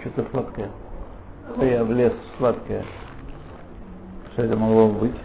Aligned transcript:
Что-то 0.00 0.30
сладкое. 0.30 0.70
Что 1.54 1.64
я 1.64 1.84
в 1.84 1.92
сладкое. 2.38 2.84
Что 4.32 4.42
это 4.42 4.56
могло 4.56 4.88
быть? 4.88 5.16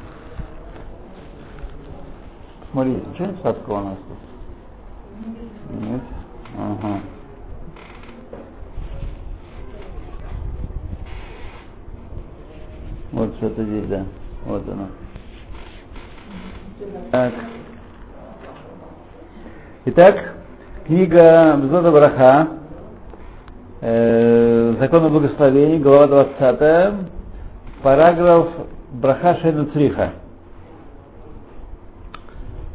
Смотри, 2.71 3.03
что 3.13 3.35
сладкого 3.41 3.81
у 3.81 3.83
нас 3.83 3.97
тут? 4.07 5.79
Нет? 5.79 6.01
Ага. 6.57 6.99
Вот 13.11 13.35
что-то 13.35 13.63
здесь, 13.63 13.85
да. 13.85 14.05
Вот 14.45 14.67
оно. 14.67 14.87
Так. 17.11 17.33
Итак, 19.85 20.35
книга 20.87 21.57
Бзода 21.57 21.91
Браха, 21.91 22.47
э, 23.81 24.52
Закон 24.79 25.05
о 25.05 25.09
благословении, 25.09 25.77
глава 25.77 26.07
20, 26.39 26.93
параграф 27.83 28.47
Браха 28.93 29.37
Шейну 29.41 29.65
Цриха. 29.67 30.11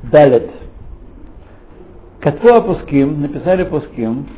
Далит. 0.05 0.51
Катфу 2.21 2.55
Апуским, 2.55 3.23
написали 3.23 3.65
Пуским, 3.65 4.29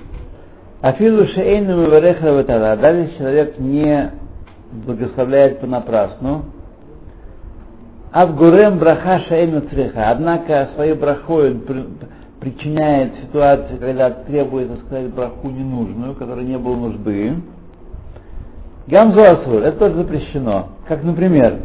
Афилу 0.80 1.26
Шейну 1.26 1.82
Мивареха 1.82 2.32
Ватара. 2.32 2.76
Далее 2.76 3.10
человек 3.18 3.58
не 3.58 4.10
благословляет 4.72 5.60
понапрасну. 5.60 6.44
Авгурем 8.12 8.78
браха 8.78 9.20
шейну 9.28 9.60
цреха. 9.68 10.10
Однако 10.10 10.70
свою 10.74 10.96
браху 10.96 11.34
он 11.34 11.62
причиняет 12.40 13.14
ситуацию, 13.22 13.78
когда 13.78 14.10
требуется 14.10 14.76
сказать 14.86 15.12
браху 15.12 15.50
ненужную, 15.50 16.14
которой 16.14 16.44
не 16.44 16.56
было 16.56 16.74
нужды. 16.74 17.34
Гамзуасур, 18.86 19.62
это 19.62 19.78
тоже 19.78 19.94
запрещено. 19.96 20.70
Как, 20.88 21.04
например, 21.04 21.58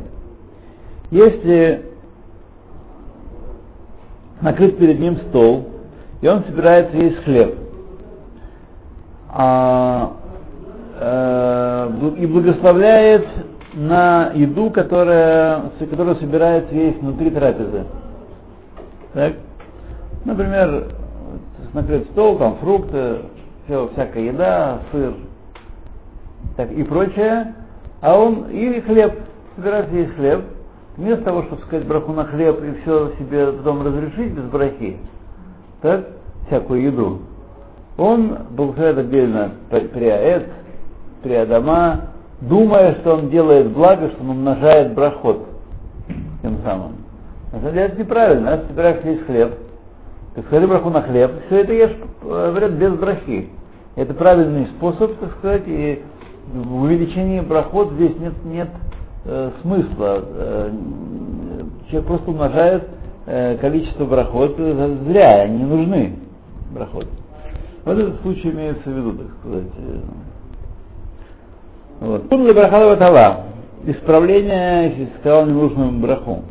если 1.11 1.85
накрыт 4.41 4.77
перед 4.77 4.99
ним 4.99 5.17
стол, 5.29 5.69
и 6.21 6.27
он 6.27 6.43
собирается 6.43 6.97
есть 6.97 7.23
хлеб, 7.23 7.55
а, 9.29 10.13
э, 10.99 11.91
и 12.17 12.25
благословляет 12.25 13.25
на 13.73 14.31
еду, 14.33 14.71
которая, 14.71 15.71
которая 15.79 16.15
собирается 16.15 16.73
есть 16.73 16.99
внутри 16.99 17.29
трапезы. 17.29 17.85
Так? 19.13 19.33
Например, 20.25 20.87
накрыт 21.73 22.07
стол, 22.11 22.37
там 22.37 22.57
фрукты, 22.57 23.21
все, 23.65 23.87
всякая 23.93 24.23
еда, 24.23 24.79
сыр 24.91 25.13
так, 26.57 26.71
и 26.71 26.83
прочее, 26.83 27.53
а 28.01 28.17
он 28.19 28.49
и 28.49 28.79
хлеб, 28.81 29.13
собирается 29.55 29.95
есть 29.95 30.15
хлеб, 30.15 30.43
вместо 30.97 31.25
того, 31.25 31.43
чтобы 31.43 31.61
сказать 31.63 31.87
браху 31.87 32.13
на 32.13 32.25
хлеб 32.25 32.61
и 32.63 32.81
все 32.81 33.11
себе 33.19 33.51
потом 33.51 33.85
разрешить 33.85 34.33
без 34.33 34.43
брахи, 34.45 34.97
так, 35.81 36.07
всякую 36.47 36.83
еду, 36.83 37.21
он 37.97 38.37
благословляет 38.51 38.97
отдельно 38.97 39.51
приаэт, 39.69 40.49
приадама, 41.23 42.01
думая, 42.41 42.95
что 42.95 43.15
он 43.15 43.29
делает 43.29 43.71
благо, 43.71 44.09
что 44.09 44.21
он 44.21 44.31
умножает 44.31 44.93
брахот 44.93 45.47
тем 46.41 46.57
самым. 46.63 46.93
На 47.51 47.59
самом 47.59 47.75
это 47.75 47.99
неправильно, 47.99 48.49
если 48.49 48.67
собираешься 48.67 49.09
есть 49.09 49.25
хлеб, 49.25 49.53
ты 50.35 50.41
скажи 50.43 50.67
браху 50.67 50.89
на 50.89 51.01
хлеб, 51.01 51.31
все 51.47 51.61
это 51.61 51.73
ешь, 51.73 51.95
говорят, 52.21 52.71
без 52.73 52.93
брахи. 52.93 53.49
Это 53.95 54.13
правильный 54.13 54.67
способ, 54.77 55.17
так 55.17 55.31
сказать, 55.37 55.63
и 55.65 56.01
в 56.53 56.83
увеличении 56.83 57.39
брахот 57.39 57.93
здесь 57.93 58.17
нет, 58.19 58.33
нет 58.43 58.67
э, 59.23 59.51
смысла. 59.61 60.23
Э, 60.25 60.71
человек 61.89 62.07
просто 62.07 62.31
умножает 62.31 62.83
э, 63.25 63.57
количество 63.57 64.05
брахот 64.05 64.57
зря, 64.57 65.43
они 65.43 65.59
не 65.59 65.63
нужны 65.63 66.15
брахот. 66.73 67.07
В 67.85 67.89
этом 67.89 68.17
случае 68.21 68.51
имеется 68.51 68.89
в 68.89 68.93
виду, 68.93 69.13
так 69.13 69.27
сказать. 69.39 69.71
Вот. 72.01 72.27
Кун 72.27 72.45
брахала 72.53 72.97
тава. 72.97 73.43
Исправление, 73.85 74.89
если 74.89 75.09
сказал 75.19 75.45
ненужную 75.45 75.91
браху. 75.91 76.41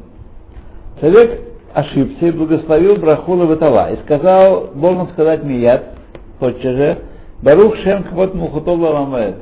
Человек 1.00 1.53
ошибся 1.74 2.26
и 2.26 2.30
благословил 2.30 2.96
браху 2.96 3.32
лаватава 3.32 3.90
и 3.90 3.96
сказал, 4.04 4.68
должен 4.74 5.08
сказать 5.08 5.42
мият, 5.42 5.84
тотчас 6.38 6.76
же, 6.76 6.98
Барух 7.42 7.76
Шем 7.78 8.04
Хвот 8.04 8.32
Мухутов 8.34 8.78
Ламаэт. 8.78 9.36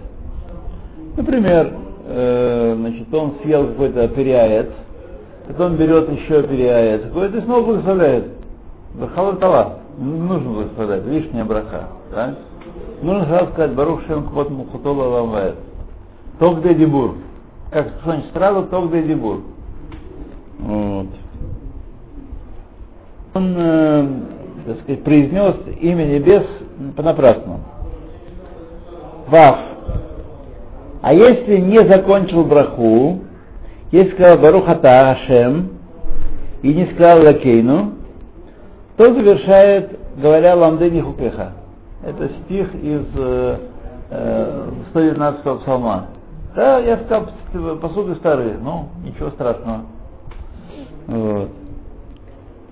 Например, 1.16 1.75
э, 2.06 2.75
значит, 2.76 3.15
он 3.15 3.34
съел 3.43 3.69
какой-то 3.69 4.09
периаец, 4.09 4.69
потом 5.47 5.76
берет 5.76 6.10
еще 6.10 6.43
периаец, 6.44 7.03
какой-то 7.03 7.38
и 7.38 7.41
снова 7.43 7.66
благословляет. 7.66 8.25
Брахала. 8.94 9.78
Не 9.99 10.19
нужно 10.19 10.50
благословлять, 10.50 11.06
лишняя 11.06 11.44
браха. 11.44 11.88
Да? 12.10 12.34
Нужно 13.03 13.26
сразу 13.26 13.53
сказать 13.53 13.75
Барух 13.75 14.03
Шем 14.06 14.26
Хвот 14.28 14.49
Мухутов 14.49 14.97
Ламаэт. 14.97 15.56
Ток 16.38 16.62
де 16.62 16.75
дебур. 16.75 17.16
Как 17.70 17.88
что-нибудь 18.00 18.32
сразу 18.32 18.64
ток 18.64 18.91
де 18.91 19.03
дебур. 19.03 19.43
Вот. 20.59 21.09
Он, 23.34 23.54
э, 23.56 24.06
так 24.66 24.81
сказать, 24.82 25.04
произнес 25.04 25.56
имя 25.81 26.04
небес 26.04 26.44
понапрасну. 26.97 27.60
Вав. 29.28 29.59
А 31.03 31.15
если 31.15 31.56
не 31.56 31.78
закончил 31.81 32.44
браху, 32.44 33.20
если 33.91 34.12
сказал 34.12 34.38
Барухата 34.38 35.10
Ашем 35.10 35.70
и 36.62 36.72
не 36.72 36.87
сказал 36.93 37.25
Лакейну, 37.25 37.93
то 38.97 39.12
завершает, 39.12 39.99
говоря 40.16 40.54
Ламдени 40.54 41.00
Хукеха. 41.00 41.53
Это 42.04 42.28
стих 42.44 42.75
из 42.75 43.04
э, 43.16 43.56
э, 44.10 44.70
119 44.91 45.60
псалма. 45.62 46.06
Да, 46.54 46.78
я 46.78 46.99
сказал, 46.99 47.28
посуды 47.81 48.14
старые, 48.16 48.56
ну, 48.62 48.88
ничего 49.04 49.31
страшного. 49.31 49.82
Вот. 51.06 51.50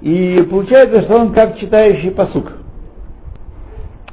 И 0.00 0.42
получается, 0.50 1.02
что 1.02 1.16
он 1.16 1.32
как 1.34 1.58
читающий 1.58 2.10
посук. 2.10 2.52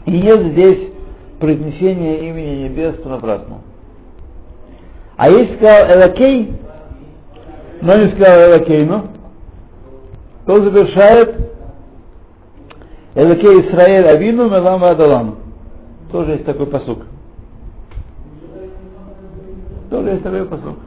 И 0.06 0.12
нет 0.12 0.54
здесь 0.54 0.92
произнесения 1.40 2.30
имени 2.30 2.64
небес 2.64 2.96
понапрасну. 2.96 3.62
А 5.16 5.30
если 5.30 5.56
сказал 5.56 5.98
Элакей, 5.98 6.54
но 7.82 7.96
не 7.96 8.16
сказал 8.16 8.52
Элакейну, 8.52 9.08
то 10.46 10.56
завершает 10.56 11.36
Элакей 13.16 13.62
Исраэль 13.62 14.08
Авину 14.08 14.50
Мелам 14.50 14.84
Адалам. 14.84 15.36
Тоже 16.12 16.34
есть 16.34 16.46
такой 16.46 16.68
посук. 16.68 17.00
Тоже 19.90 20.10
есть 20.10 20.24
такой 20.24 20.46
посук. 20.46 20.78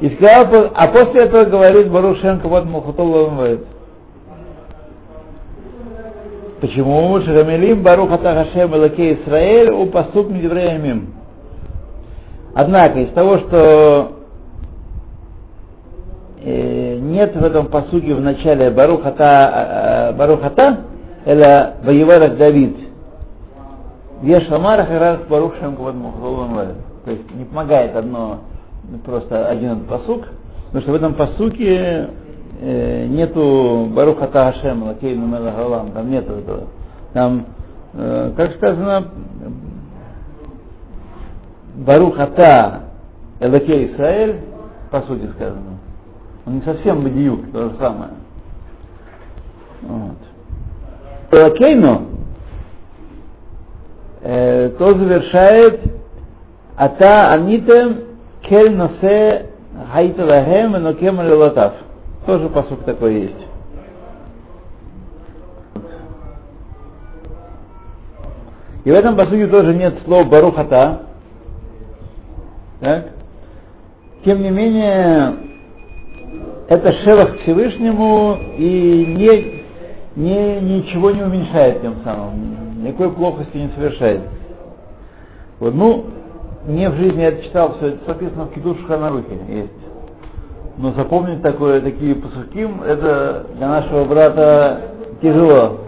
И 0.00 0.10
сказал, 0.10 0.72
а 0.74 0.88
после 0.88 1.24
этого 1.24 1.44
говорит 1.44 1.90
Барушенко, 1.90 2.48
вот 2.48 2.64
Мухатул 2.66 3.30
Почему? 6.60 7.20
Шагамилим 7.20 7.82
Барух 7.82 8.10
Атахашем 8.10 8.74
Элакей 8.74 9.14
Исраэль 9.14 9.70
у 9.70 9.86
посук 9.86 10.28
Мидевреямим. 10.28 11.14
Однако, 12.54 13.00
из 13.00 13.10
того, 13.10 13.38
что 13.38 14.12
э, 16.42 16.96
нет 16.98 17.36
в 17.36 17.44
этом 17.44 17.66
посуке 17.66 18.14
в 18.14 18.20
начале 18.20 18.70
Барухата, 18.70 20.12
э, 20.12 20.16
Барухата, 20.16 20.80
это 21.26 21.76
воеварах 21.84 22.36
Давид. 22.38 22.76
Вешамар 24.22 24.86
Харах 24.86 25.28
Барух 25.28 25.54
Шемкуват 25.60 25.94
То 27.04 27.10
есть 27.10 27.34
не 27.34 27.44
помогает 27.44 27.94
одно, 27.94 28.38
просто 29.04 29.48
один 29.48 29.80
посук, 29.86 30.24
потому 30.66 30.82
что 30.82 30.92
в 30.92 30.94
этом 30.94 31.14
посуке 31.14 32.10
э, 32.60 33.06
нету 33.06 33.88
Барухата 33.94 34.52
Хашем 34.52 34.84
Лакейну 34.84 35.26
Мелагалам, 35.26 35.92
там 35.92 36.10
нету 36.10 36.32
этого. 36.34 36.64
Там, 37.12 37.46
э, 37.94 38.32
как 38.36 38.54
сказано, 38.56 39.08
Барухата 41.76 42.82
Элакей 43.40 43.92
Исраэль, 43.92 44.40
по 44.90 45.02
сути 45.02 45.28
сказано. 45.34 45.78
Он 46.46 46.54
не 46.56 46.62
совсем 46.62 47.02
бадиюк, 47.02 47.50
то 47.52 47.70
же 47.70 47.76
самое. 47.78 48.10
Вот. 49.82 50.16
Элакейну 51.32 52.02
э, 54.22 54.70
то 54.78 54.94
завершает 54.94 55.80
Ата 56.76 57.30
Анитем 57.32 57.98
Кель 58.48 58.76
Носе 58.76 59.46
Хайта 59.92 60.24
Лахем 60.24 60.72
Нокем 60.72 61.20
Лелатав. 61.20 61.74
Тоже 62.26 62.48
посук 62.48 62.84
такой 62.84 63.22
есть. 63.22 63.46
И 68.84 68.90
в 68.90 68.94
этом 68.94 69.16
посуде 69.16 69.48
тоже 69.48 69.74
нет 69.74 69.98
слов 70.04 70.28
барухата. 70.28 71.02
Так? 72.80 73.06
Тем 74.24 74.42
не 74.42 74.50
менее, 74.50 75.34
это 76.68 76.92
шевах 77.02 77.36
к 77.36 77.40
Всевышнему 77.40 78.38
и 78.56 79.06
не, 79.06 79.64
не, 80.14 80.60
ничего 80.60 81.10
не 81.10 81.22
уменьшает 81.22 81.82
тем 81.82 81.96
самым. 82.04 82.84
Никакой 82.84 83.10
плохости 83.12 83.56
не 83.56 83.70
совершает. 83.70 84.22
Вот, 85.58 85.74
ну, 85.74 86.04
мне 86.66 86.90
в 86.90 86.96
жизни 86.96 87.20
я 87.20 87.32
читал, 87.42 87.76
все 87.76 87.96
записано 88.06 88.46
в 88.46 88.52
Кидуш 88.52 88.76
Ханарухе 88.86 89.38
есть. 89.48 89.70
Но 90.78 90.92
запомнить 90.92 91.40
такое, 91.40 91.80
такие 91.80 92.14
пасухим, 92.16 92.82
это 92.82 93.46
для 93.56 93.68
нашего 93.68 94.04
брата 94.04 94.80
тяжело. 95.22 95.78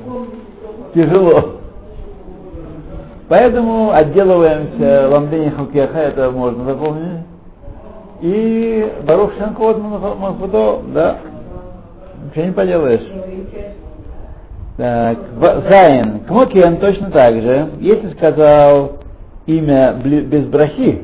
Тяжело. 0.94 1.56
Поэтому 3.28 3.90
отделываемся 3.92 5.08
ламдени 5.08 5.50
хукеха, 5.50 5.98
это 5.98 6.30
можно 6.30 6.64
запомнить. 6.64 7.24
И 8.20 8.92
Барух 9.06 9.32
Шанкот 9.38 9.78
Махудо, 9.78 10.80
да, 10.94 11.18
ничего 12.24 12.44
не 12.46 12.52
поделаешь. 12.52 13.06
Так, 14.76 15.18
Зайн, 15.68 16.20
Кмокен 16.20 16.78
точно 16.78 17.10
так 17.10 17.34
же, 17.34 17.68
если 17.80 18.10
сказал 18.10 18.97
имя 19.48 19.94
без 20.04 20.46
брахи, 20.46 21.02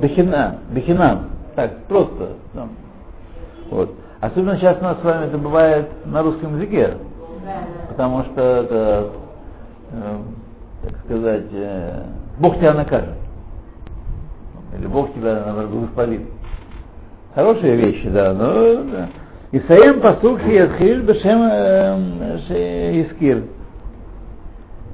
Бехина, 0.00 0.56
Бехинам, 0.72 1.30
так, 1.54 1.84
просто. 1.84 2.30
Там. 2.52 2.70
Вот. 3.70 3.94
Особенно 4.20 4.56
сейчас 4.56 4.78
у 4.80 4.84
нас 4.84 4.98
с 5.00 5.04
вами 5.04 5.26
это 5.26 5.38
бывает 5.38 5.88
на 6.04 6.22
русском 6.22 6.56
языке, 6.56 6.94
потому 7.88 8.24
что 8.24 8.40
это, 8.40 9.10
э, 9.92 10.16
так 10.82 10.98
сказать, 11.04 11.46
э, 11.52 12.02
Бог 12.40 12.56
тебя 12.56 12.74
накажет. 12.74 13.14
Или 14.76 14.86
Бог 14.88 15.14
тебя, 15.14 15.44
благословит. 15.70 16.22
Хорошие 17.34 17.76
вещи, 17.76 18.08
да, 18.08 18.32
но 18.34 18.82
да. 18.82 19.08
Исаем 19.52 20.00
посух 20.00 20.42
Ядхиль 20.42 21.02
Бешем 21.02 21.42
э, 21.42 23.02
Искир. 23.02 23.44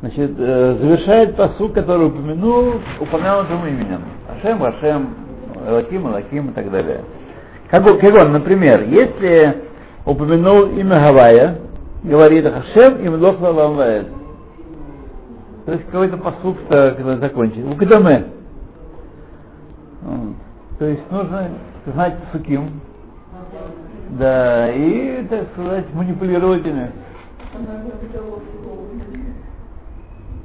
Значит, 0.03 0.33
э, 0.37 0.77
завершает 0.81 1.37
посук, 1.37 1.75
который 1.75 2.09
упомянул 2.09 2.75
упомянутым 2.99 3.65
именем. 3.69 4.01
Ашем, 4.29 4.61
Ашем, 4.65 5.15
Элаким, 5.65 6.09
Элаким 6.09 6.51
и 6.51 6.53
так 6.55 6.73
далее. 6.73 7.03
Как, 7.71 7.85
как 7.85 8.15
он, 8.17 8.33
например, 8.33 8.83
если 8.83 9.63
упомянул 10.05 10.67
имя 10.77 11.07
Гавая, 11.07 11.59
говорит 12.03 12.45
Хашем 12.53 13.01
и 13.01 13.09
Млохла 13.09 13.51
Ламваэд. 13.51 14.09
То 15.67 15.73
есть 15.73 15.85
какой-то 15.87 16.17
посуд 16.17 16.57
когда 16.69 17.19
закончить. 17.19 17.65
Укадаме. 17.65 18.25
То 20.81 20.85
есть 20.85 21.03
нужно 21.13 21.49
знать 21.87 22.15
суким. 22.33 22.81
Да, 24.19 24.69
и, 24.69 25.25
так 25.31 25.47
сказать, 25.53 25.85
манипулировать 25.95 26.67
ими. 26.67 26.91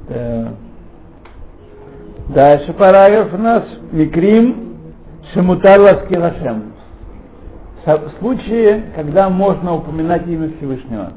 Да. 0.08 0.48
Дальше 2.28 2.72
параграф 2.74 3.32
у 3.32 3.38
нас 3.38 3.64
Микрим 3.90 4.76
Ласкилашем. 5.34 6.72
В 7.84 8.10
случае, 8.18 8.92
когда 8.94 9.30
можно 9.30 9.74
упоминать 9.74 10.26
имя 10.26 10.50
Всевышнего. 10.56 11.12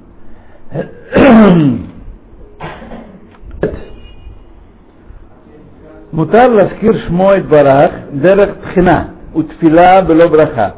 Мутар 6.12 6.50
ласкир 6.50 6.96
шмой 7.08 7.42
барах 7.42 8.12
дерах 8.12 8.58
тхина 8.64 9.12
утфила 9.34 10.02
бело 10.08 10.30
браха. 10.30 10.76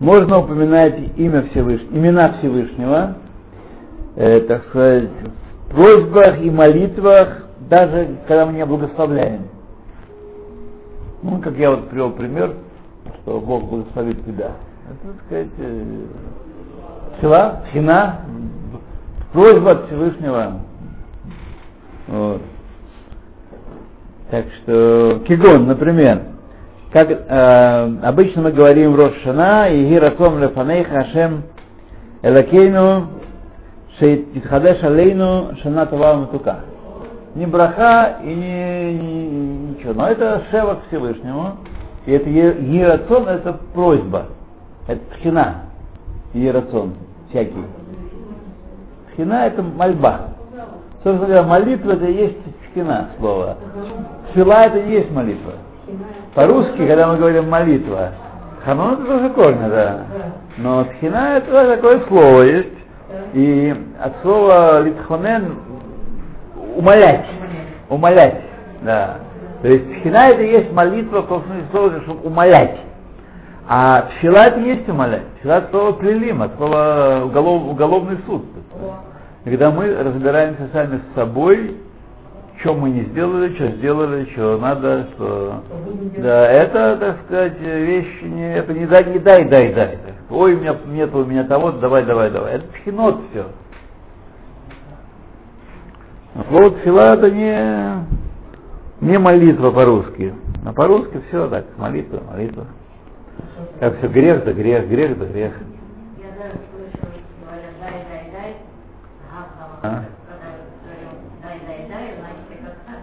Можно 0.00 0.40
упоминать 0.40 0.98
имя 1.16 1.42
Всевышнего, 1.50 1.96
имена 1.96 2.34
Всевышнего, 2.38 3.16
э, 4.16 4.40
так 4.40 4.64
сказать, 4.66 5.08
просьбах 5.76 6.40
и 6.40 6.50
молитвах, 6.50 7.44
даже 7.68 8.16
когда 8.26 8.46
мы 8.46 8.54
не 8.54 8.64
благословляем. 8.64 9.42
Ну, 11.22 11.40
как 11.40 11.54
я 11.56 11.70
вот 11.70 11.90
привел 11.90 12.12
пример, 12.12 12.54
что 13.22 13.40
Бог 13.40 13.64
благословит 13.64 14.24
тебя. 14.24 14.52
Это, 14.88 15.12
так 15.12 15.26
сказать, 15.26 15.48
э, 15.58 15.84
тфила, 17.18 17.62
тхина, 17.68 18.20
просьба 19.32 19.72
от 19.72 19.86
Всевышнего. 19.86 20.60
Вот. 22.08 22.42
Так 24.30 24.46
что, 24.62 25.22
кигон, 25.26 25.66
например, 25.66 26.22
как 26.92 27.10
э, 27.10 27.98
обычно 28.02 28.42
мы 28.42 28.52
говорим 28.52 28.92
в 28.92 28.96
Рошана, 28.96 29.68
и 29.68 29.88
Гираком 29.88 30.38
Лефанейх 30.38 30.88
Хашем 30.88 31.42
Элакейну 32.22 33.08
Шейтхадеш 33.98 34.82
Алейну 34.82 35.56
Шана 35.62 35.86
Това 35.86 36.14
Матука. 36.14 36.56
Не 37.34 37.46
браха 37.46 38.16
и 38.24 38.34
не, 38.34 38.94
не, 38.94 39.28
ничего, 39.70 39.92
но 39.94 40.08
это 40.08 40.42
шева 40.50 40.76
к 40.76 40.86
Всевышнему, 40.88 41.56
и 42.06 42.12
это 42.12 42.30
Гирацон, 42.30 43.28
это 43.28 43.58
просьба, 43.74 44.26
это 44.88 45.00
тхина, 45.16 45.56
Гирацон 46.32 46.94
всякий. 47.28 47.64
Тхина 49.12 49.46
это 49.46 49.62
мольба. 49.62 50.20
Собственно 51.02 51.26
говоря, 51.26 51.42
молитва 51.42 51.92
это 51.92 52.06
и 52.06 52.14
есть 52.14 52.36
тхина 52.72 53.10
слово. 53.18 53.56
Фила 54.34 54.64
это 54.64 54.78
и 54.78 54.92
есть 54.92 55.10
молитва. 55.10 55.52
По-русски, 56.34 56.86
когда 56.86 57.08
мы 57.08 57.18
говорим 57.18 57.48
молитва, 57.48 58.12
ханон 58.64 58.94
это 58.94 59.04
тоже 59.04 59.30
корня, 59.30 59.68
да. 59.68 59.98
Но 60.58 60.84
тхина 60.84 61.36
это 61.36 61.76
такое 61.76 62.00
слово 62.08 62.42
есть. 62.42 62.75
И 63.34 63.74
от 64.00 64.20
слова 64.22 64.80
литхонен 64.80 65.56
умолять. 66.76 67.26
Умолять. 67.88 68.42
Да. 68.82 69.18
То 69.62 69.68
есть 69.68 70.00
тхина 70.00 70.28
это 70.28 70.42
есть 70.42 70.72
молитва, 70.72 71.22
в 71.22 71.28
том 71.28 71.44
смысле 71.44 71.64
слова, 71.70 72.00
чтобы 72.02 72.20
умолять. 72.26 72.78
А 73.68 74.02
тфила 74.02 74.44
это 74.46 74.60
есть 74.60 74.88
умолять. 74.88 75.22
Тфила 75.38 75.54
это 75.54 75.70
слово 75.70 75.92
плелим, 75.92 76.42
от 76.42 76.56
слова 76.56 77.22
уголов, 77.24 77.62
уголовный 77.70 78.18
суд. 78.26 78.44
Когда 79.44 79.70
мы 79.70 79.94
разбираемся 79.94 80.68
сами 80.72 80.98
с 80.98 81.14
собой, 81.14 81.76
что 82.60 82.74
мы 82.74 82.90
не 82.90 83.02
сделали, 83.04 83.54
что 83.54 83.68
сделали, 83.68 84.28
что 84.32 84.58
надо, 84.58 85.06
что... 85.14 85.62
Да, 86.18 86.48
это, 86.48 86.96
так 86.96 87.16
сказать, 87.24 87.60
вещи 87.60 88.24
не... 88.24 88.56
Это 88.56 88.72
не 88.72 88.86
дай, 88.86 89.04
не 89.04 89.18
дай, 89.18 89.44
дай, 89.44 89.72
дай 89.72 89.98
Ой, 90.29 90.55
у 90.55 90.59
меня 90.59 90.75
нет 90.87 91.13
у 91.13 91.25
меня 91.25 91.43
того, 91.43 91.71
давай, 91.71 92.05
давай, 92.05 92.31
давай. 92.31 92.55
Это 92.55 92.67
пхинот 92.67 93.19
все. 93.31 93.45
Слово 96.47 96.71
тфила 96.71 97.13
это 97.13 97.29
не, 97.29 98.05
не 99.01 99.17
молитва 99.19 99.71
по-русски. 99.71 100.33
А 100.65 100.73
по-русски 100.73 101.21
все 101.27 101.47
так, 101.49 101.65
молитва, 101.77 102.21
молитва. 102.31 102.65
Как 103.79 103.97
все 103.97 104.07
грех 104.07 104.43
да 104.45 104.53
грех, 104.53 104.87
грех 104.87 105.17
да 105.17 105.25
грех. 105.25 105.53
А? 109.83 110.03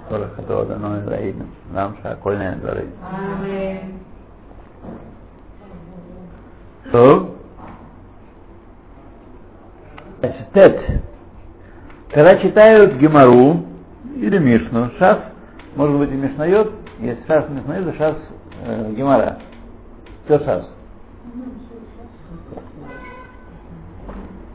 כל 0.08 0.22
הכבוד, 0.24 0.70
אנו 0.70 0.88
ראינו, 1.06 1.44
גם 1.74 1.90
שהכל 2.02 2.36
נהנה 2.36 2.56
דברים. 2.56 2.90
טוב. 6.92 7.30
Значит, 10.20 10.52
тет. 10.54 10.80
Когда 12.10 12.36
читают 12.36 12.94
Гемару 12.94 13.64
или 14.16 14.38
Мишну, 14.38 14.90
шас, 14.98 15.18
может 15.76 15.96
быть 15.98 16.10
и 16.10 16.14
Мишнает, 16.14 16.70
если 16.98 17.24
шас 17.26 17.48
Мишнает, 17.48 17.84
то 17.84 17.92
шас 17.96 18.16
э, 18.64 18.92
Гемара. 18.94 19.38
Все 20.24 20.38
шас. 20.40 20.68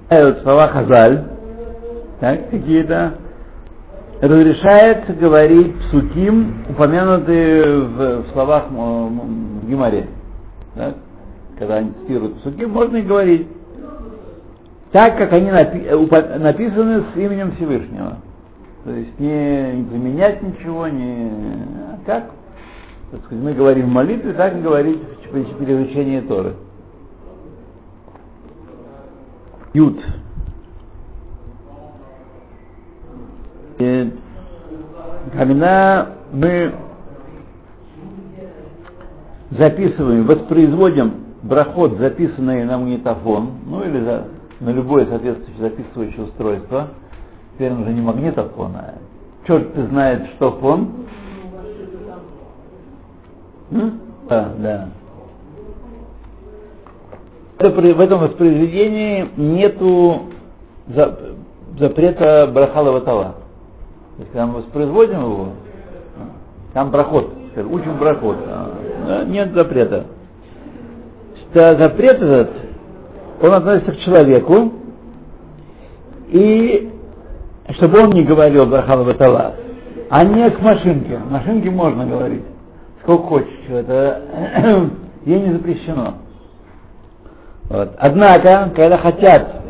Читают 0.09 0.43
слова 0.43 0.67
Хазаль, 0.67 1.23
так, 2.19 2.49
какие-то, 2.49 3.15
разрешает 4.21 5.17
говорить 5.17 5.77
псуким, 5.79 6.65
упомянутые 6.69 7.79
в, 7.79 8.21
в 8.21 8.31
словах 8.33 8.69
в 8.69 9.67
Гимаре. 9.67 10.07
Так? 10.75 10.95
Когда 11.58 11.76
они 11.76 11.92
цитируют 11.92 12.38
псуким, 12.40 12.70
можно 12.70 12.96
и 12.98 13.02
говорить. 13.02 13.48
Так, 14.92 15.18
как 15.18 15.32
они 15.32 15.50
напи- 15.50 16.38
написаны 16.38 17.02
с 17.12 17.16
именем 17.16 17.52
Всевышнего. 17.56 18.18
То 18.84 18.92
есть 18.92 19.18
не, 19.18 19.72
не 19.72 19.90
заменять 19.90 20.42
ничего, 20.42 20.86
не... 20.88 21.30
А 21.92 21.98
как? 22.06 22.30
Так 23.10 23.20
сказать, 23.24 23.44
мы 23.44 23.52
говорим 23.52 23.86
в 23.86 23.92
молитве, 23.92 24.32
так 24.32 24.56
и 24.56 24.60
говорить 24.60 25.00
при, 25.30 25.42
изучении 25.42 26.20
Торы. 26.20 26.54
Ют. 29.74 30.00
когда 35.32 36.14
мы 36.32 36.74
записываем, 39.50 40.26
воспроизводим 40.26 41.27
брахот, 41.42 41.98
записанный 41.98 42.64
на 42.64 42.78
магнитофон, 42.78 43.50
ну 43.66 43.84
или 43.84 44.00
за, 44.02 44.24
на 44.60 44.70
любое 44.70 45.06
соответствующее 45.06 45.70
записывающее 45.70 46.24
устройство, 46.24 46.88
теперь 47.54 47.72
уже 47.72 47.92
не 47.92 48.00
магнитофон, 48.00 48.72
а 48.76 48.94
черт 49.46 49.72
ты 49.74 49.86
знает, 49.86 50.26
что 50.36 50.52
фон. 50.52 50.88
Да, 54.28 54.52
да. 54.58 54.88
В 57.58 58.00
этом 58.00 58.20
воспроизведении 58.20 59.28
нету 59.36 60.22
запрета 61.78 62.50
брахала 62.52 62.92
ватала. 62.92 63.34
То 64.16 64.22
есть, 64.22 64.32
когда 64.32 64.46
мы 64.46 64.54
воспроизводим 64.58 65.20
его, 65.20 65.48
там 66.72 66.90
проход, 66.90 67.32
учим 67.56 67.98
проход, 67.98 68.36
а, 68.46 69.24
нет 69.24 69.52
запрета. 69.52 70.06
Что 71.50 71.78
запрет 71.78 72.20
этот, 72.20 72.50
он 73.40 73.54
относится 73.54 73.92
к 73.92 73.98
человеку, 74.00 74.72
и 76.28 76.92
чтобы 77.76 78.02
он 78.02 78.10
не 78.12 78.22
говорил 78.22 78.66
брахала 78.66 79.02
ватала, 79.02 79.54
а 80.10 80.24
не 80.24 80.50
к 80.50 80.60
машинке. 80.60 81.18
Машинке 81.30 81.70
можно 81.70 82.06
говорить, 82.06 82.42
сколько 83.02 83.24
хочешь, 83.24 83.68
это 83.68 84.22
ей 85.24 85.40
не 85.40 85.52
запрещено. 85.52 86.14
Вот. 87.70 87.92
Однако, 87.98 88.72
когда 88.74 88.98
хотят 88.98 89.62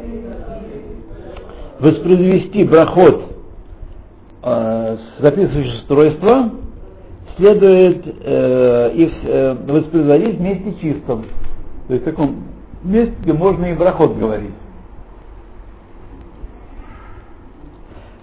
воспроизвести 1.81 2.65
брахот 2.65 3.23
э, 4.43 4.97
с 4.97 5.23
записывающего 5.23 5.77
устройства, 5.77 6.51
следует 7.37 8.05
э, 8.05 8.93
их 8.95 9.11
э, 9.25 9.57
воспроизводить 9.67 10.39
вместе 10.39 10.75
чистом. 10.81 11.25
То 11.89 11.95
есть 11.95 12.07
в 12.07 12.11
таком 12.11 12.45
месте, 12.85 13.15
где 13.21 13.33
можно 13.33 13.65
и 13.67 13.75
брахот 13.75 14.17
говорить. 14.17 14.55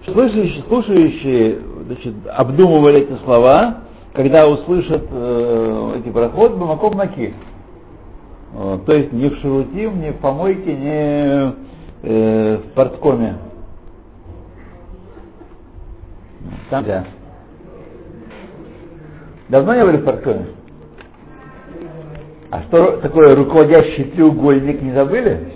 Слушающие, 0.04 0.62
слушающие 0.68 1.58
значит, 1.86 2.14
обдумывали 2.32 3.00
эти 3.00 3.24
слова, 3.24 3.78
когда 4.12 4.48
услышат 4.48 5.04
э, 5.10 5.92
эти 5.98 6.08
брахот, 6.08 6.56
бамаком 6.56 6.96
наких. 6.96 7.34
Вот, 8.52 8.86
то 8.86 8.94
есть 8.94 9.12
не 9.12 9.28
в 9.28 9.36
шарутим, 9.40 10.00
не 10.00 10.12
в 10.12 10.18
помойке, 10.18 10.72
не 10.72 11.54
э, 12.02 12.56
в 12.58 12.72
порткоме. 12.74 13.36
Там 16.70 16.84
да. 16.84 17.04
Давно 19.48 19.74
не 19.74 19.84
были 19.84 19.96
в 19.96 20.04
порткоме? 20.04 20.55
А 22.56 22.62
что 22.62 22.96
такое 23.02 23.34
руководящий 23.34 24.04
треугольник, 24.04 24.80
не 24.80 24.92
забыли? 24.92 25.52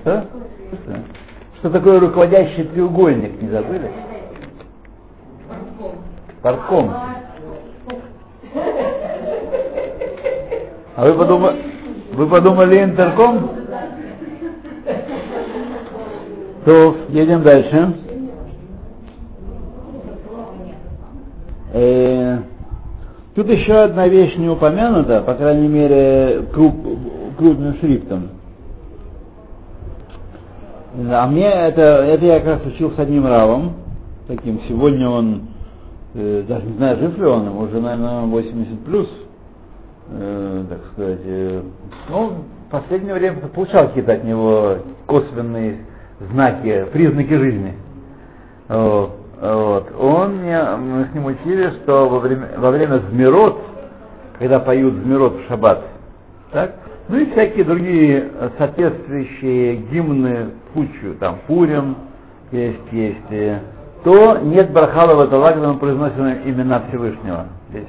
Что? 0.00 0.26
Что 1.58 1.70
такое 1.70 2.00
руководящий 2.00 2.64
треугольник, 2.64 3.42
не 3.42 3.50
забыли? 3.50 3.90
Партком. 6.40 6.90
А 10.96 11.04
вы 11.04 11.14
подумали, 11.18 11.62
вы 12.14 12.26
подумали 12.28 12.82
интерком? 12.82 13.50
То, 16.64 16.96
едем 17.10 17.42
дальше. 17.42 18.04
Э, 21.76 22.38
тут 23.34 23.48
еще 23.48 23.74
одна 23.74 24.08
вещь 24.08 24.36
не 24.36 24.48
упомянута, 24.48 25.22
по 25.22 25.34
крайней 25.34 25.68
мере, 25.68 26.46
круп, 26.52 26.74
крупным 27.36 27.76
шрифтом. 27.78 28.28
А 31.10 31.26
мне 31.26 31.46
это, 31.46 31.82
это 31.82 32.24
я 32.24 32.38
как 32.38 32.46
раз 32.46 32.66
учил 32.66 32.92
с 32.92 32.98
одним 32.98 33.26
равом, 33.26 33.72
таким, 34.28 34.60
сегодня 34.68 35.08
он 35.08 35.48
э, 36.14 36.44
даже 36.46 36.66
не 36.66 36.76
знаю, 36.76 36.98
жив 36.98 37.18
ли 37.18 37.26
он, 37.26 37.46
ему 37.46 37.60
уже, 37.62 37.80
наверное, 37.80 38.26
80 38.26 38.84
плюс, 38.84 39.08
э, 40.10 40.64
так 40.68 40.78
сказать. 40.92 41.20
Э, 41.24 41.62
ну, 42.10 42.32
в 42.68 42.70
последнее 42.70 43.14
время 43.14 43.38
получал 43.48 43.88
какие-то 43.88 44.12
от 44.12 44.24
него 44.24 44.76
косвенные 45.06 45.78
знаки, 46.30 46.86
признаки 46.92 47.34
жизни. 47.34 47.74
Вот. 48.68 49.23
Вот. 49.52 49.92
Он 49.98 50.36
мне, 50.36 50.62
мы 50.76 51.04
с 51.04 51.14
ним 51.14 51.26
учили, 51.26 51.70
что 51.82 52.08
во 52.08 52.18
время, 52.20 52.48
во 52.56 52.70
время 52.70 52.98
змирот, 53.10 53.60
когда 54.38 54.58
поют 54.60 54.94
змирот 54.94 55.34
в 55.34 55.48
шаббат, 55.48 55.84
так, 56.50 56.74
ну 57.08 57.18
и 57.18 57.30
всякие 57.30 57.64
другие 57.64 58.30
соответствующие 58.56 59.76
гимны 59.76 60.50
кучу, 60.72 61.14
там 61.20 61.38
Пурим 61.46 61.96
есть, 62.50 62.92
есть 62.92 63.18
то 64.04 64.38
нет 64.38 64.70
брахала 64.70 65.14
в 65.14 65.20
это 65.20 65.40
когда 65.40 65.72
мы 65.72 65.78
произносим 65.78 66.26
имена 66.44 66.82
Всевышнего. 66.88 67.46
Здесь 67.70 67.88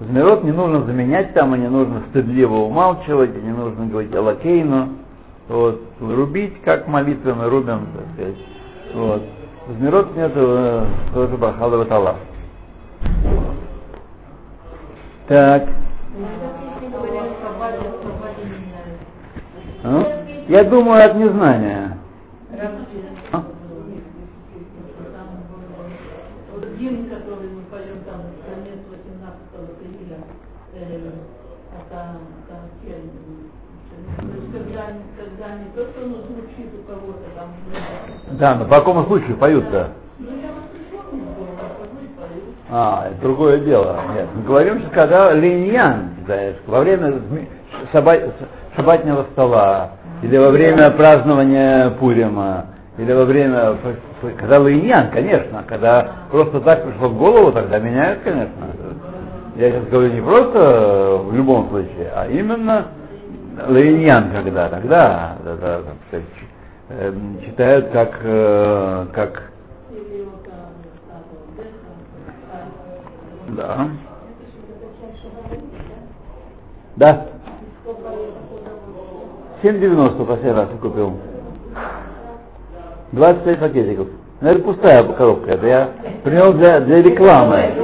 Змирот 0.00 0.44
не 0.44 0.52
нужно 0.52 0.82
заменять 0.82 1.34
там, 1.34 1.56
и 1.56 1.58
не 1.58 1.68
нужно 1.68 2.02
стыдливо 2.10 2.54
умалчивать, 2.54 3.36
и 3.36 3.40
не 3.40 3.52
нужно 3.52 3.86
говорить 3.86 4.14
Алакейну. 4.14 4.90
Вот, 5.48 5.80
рубить, 6.00 6.60
как 6.62 6.86
молитвы 6.86 7.34
мы 7.34 7.48
рубим, 7.48 7.88
так 7.94 8.04
сказать. 8.14 8.36
Вот. 8.94 9.22
Змирот 9.68 10.16
нет 10.16 10.32
э, 10.34 10.86
тоже 11.12 11.36
брахала 11.36 11.84
в 11.84 11.92
Аллах. 11.92 12.16
Так. 15.26 15.68
А? 19.84 20.24
Я 20.48 20.64
думаю, 20.64 21.04
от 21.04 21.16
незнания. 21.16 21.98
А? 23.30 23.44
гимн, 26.78 27.10
который 27.10 27.48
мы 27.50 27.62
поем 27.62 27.98
там 28.06 28.22
конец 28.46 28.80
18 28.88 29.52
апреля, 29.52 30.20
э, 30.72 31.10
это, 31.76 32.16
это, 32.46 32.98
когда, 34.52 34.84
когда 35.18 35.56
не 35.58 35.70
то, 35.74 35.90
что 35.90 36.04
оно 36.04 36.22
звучит 36.22 36.72
у 36.72 36.82
кого-то 36.86 37.28
там. 37.34 37.48
Да, 38.38 38.54
но 38.54 38.64
по 38.66 38.76
какому 38.76 39.04
случаю 39.04 39.36
поют-то? 39.36 39.88
А, 42.70 43.08
это 43.08 43.20
другое 43.22 43.58
дело. 43.58 43.98
Нет, 44.14 44.28
мы 44.34 44.42
говорим, 44.42 44.80
что 44.80 44.90
когда 44.90 45.32
линьян, 45.32 46.10
знаешь, 46.26 46.56
во 46.66 46.80
время 46.80 47.14
шабатного 48.76 49.24
стола, 49.32 49.90
или 50.22 50.36
во 50.36 50.50
время 50.50 50.90
празднования 50.90 51.90
Пурима, 51.90 52.66
или 52.98 53.12
во 53.12 53.24
время, 53.24 53.76
когда 54.38 54.60
лайнян, 54.60 55.10
конечно, 55.10 55.64
когда 55.66 56.08
просто 56.30 56.60
так 56.60 56.84
пришло 56.84 57.08
в 57.08 57.18
голову, 57.18 57.52
тогда 57.52 57.78
меняют, 57.78 58.20
конечно. 58.22 58.66
Я 59.56 59.70
сейчас 59.70 59.84
говорю 59.88 60.12
не 60.12 60.20
просто 60.20 61.20
в 61.24 61.34
любом 61.34 61.68
случае, 61.70 62.12
а 62.14 62.28
именно 62.28 62.86
лайнян, 63.66 64.30
когда, 64.32 64.68
тогда, 64.68 65.36
да, 65.44 65.56
да, 65.56 65.76
так 65.78 65.94
сказать, 66.08 66.26
э, 66.88 67.12
читают 67.44 67.90
как, 67.90 68.20
э, 68.22 69.06
как 69.12 69.42
да. 73.48 73.88
Да. 76.96 77.26
7,90 79.62 80.24
последний 80.24 80.52
раз 80.52 80.68
я 80.70 80.78
купил. 80.78 81.14
25 83.12 83.58
пакетиков. 83.60 84.08
Ну, 84.40 84.48
это 84.48 84.62
пустая 84.62 85.02
коробка, 85.04 85.50
это 85.52 85.66
я 85.66 85.90
принял 86.22 86.52
для, 86.52 86.80
для 86.80 86.98
рекламы. 86.98 87.74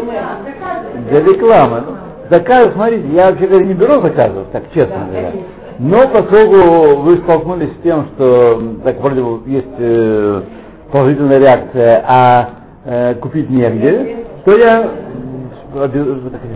Для 1.08 1.20
рекламы. 1.20 1.84
Заказы, 2.30 2.73
смотрите, 2.73 3.08
я 3.08 3.28
вообще 3.28 3.46
говоря, 3.46 3.66
не 3.66 3.75
беру 3.75 4.00
заказов, 4.00 4.46
так 4.52 4.64
честно 4.73 5.06
говоря. 5.06 5.32
Но 5.78 5.96
поскольку 6.08 7.00
вы 7.02 7.16
столкнулись 7.18 7.72
с 7.78 7.82
тем, 7.82 8.06
что 8.14 8.62
так 8.84 9.00
вроде 9.00 9.22
бы 9.22 9.42
есть 9.50 9.66
э, 9.78 10.42
положительная 10.92 11.38
реакция, 11.38 12.04
а 12.06 12.50
э, 12.84 13.14
купить 13.16 13.50
негде, 13.50 14.16
то 14.44 14.56
я 14.56 14.90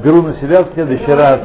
беру 0.05 0.23
на 0.23 0.35
себя 0.35 0.63
в 0.63 0.75
следующий 0.75 1.13
раз, 1.13 1.41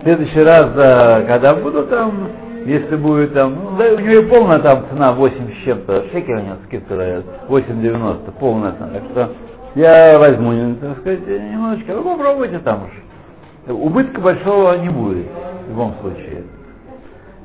в 0.00 0.02
следующий 0.02 0.40
раз, 0.40 0.72
да, 0.74 1.22
когда 1.22 1.54
буду 1.54 1.84
там 1.84 2.28
если 2.66 2.96
будет 2.96 3.34
там, 3.34 3.54
ну, 3.54 3.76
да, 3.76 3.86
у 3.92 3.98
нее 3.98 4.22
полная 4.22 4.60
там 4.60 4.84
цена 4.90 5.12
8 5.12 5.36
с 5.36 5.64
чем-то, 5.64 6.04
шекель 6.12 6.34
у 6.34 6.40
нее 6.40 6.56
скидка 6.66 6.96
дает, 6.96 7.24
8,90, 7.48 8.32
полная 8.38 8.72
цена. 8.72 8.88
Так 8.88 9.02
что 9.10 9.30
я 9.74 10.18
возьму, 10.18 10.74
так 10.76 10.98
сказать, 10.98 11.26
немножечко, 11.26 11.96
вы 11.96 12.02
попробуйте 12.02 12.58
там 12.60 12.84
уж. 12.84 13.74
Убытка 13.74 14.20
большого 14.20 14.76
не 14.78 14.90
будет, 14.90 15.26
в 15.66 15.70
любом 15.70 15.94
случае. 16.00 16.44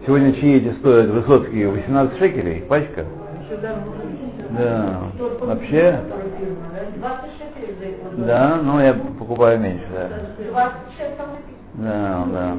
Сегодня 0.08 0.32
чаи 0.36 0.56
эти 0.56 0.74
стоят 0.78 1.10
высоцкие 1.10 1.68
18 1.68 2.18
шекелей, 2.18 2.62
пачка. 2.62 3.06
Да. 4.58 5.02
Вообще, 5.42 6.00
20 6.96 7.32
шекелей 7.38 7.76
за 7.78 7.86
это. 7.88 8.26
да, 8.26 8.56
но 8.64 8.82
я 8.82 8.94
покупаю 8.94 9.60
меньше, 9.60 9.86
да. 9.94 10.08
26 10.50 11.18
там 11.18 11.28
написано. 11.32 11.58
Да, 11.74 12.26
да. 12.32 12.56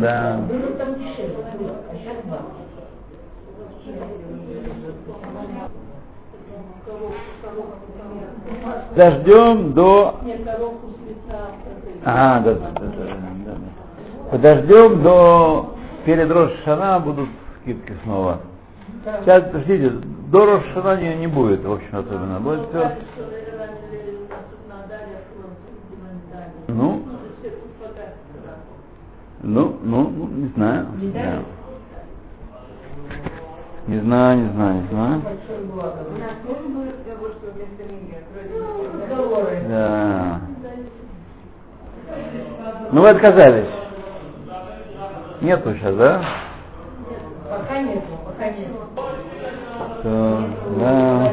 Да. 0.00 0.40
Было 0.48 0.70
там 0.78 0.94
дешевле, 0.94 1.44
сейчас 1.92 2.16
20. 2.24 2.62
Подождем 8.94 9.72
до... 9.74 10.20
Ага, 12.06 12.44
да, 12.44 12.54
да, 12.54 12.70
да, 12.80 12.86
да. 13.44 13.56
Подождем 14.30 15.02
до... 15.02 15.74
Перед 16.04 16.30
Рошана 16.30 16.98
будут 16.98 17.28
скидки 17.62 17.94
снова. 18.02 18.40
Сейчас, 19.20 19.44
подождите, 19.44 19.90
до 20.30 20.46
Рошана 20.46 21.00
не, 21.00 21.14
не 21.16 21.26
будет, 21.26 21.64
в 21.64 21.72
общем, 21.72 21.96
особенно. 21.96 22.40
Будет 22.40 22.68
все... 22.68 22.96
Ну, 26.68 27.02
ну, 29.42 29.76
ну, 29.82 30.10
ну, 30.10 30.26
не 30.28 30.48
знаю. 30.54 30.86
Да. 31.14 31.42
Не 33.86 33.98
знаю, 33.98 34.38
не 34.38 34.52
знаю, 34.52 34.74
не 34.82 34.88
знаю. 34.88 35.22
Разговоры. 38.94 39.64
Да. 39.68 40.40
Ну 42.92 43.00
вы 43.00 43.08
отказались. 43.08 43.81
Нету 45.42 45.74
сейчас, 45.74 45.96
да? 45.96 46.24
Пока 47.50 47.82
нету, 47.82 48.02
пока 48.24 48.48
нету. 48.48 48.74
То, 50.04 50.44
да. 50.78 51.32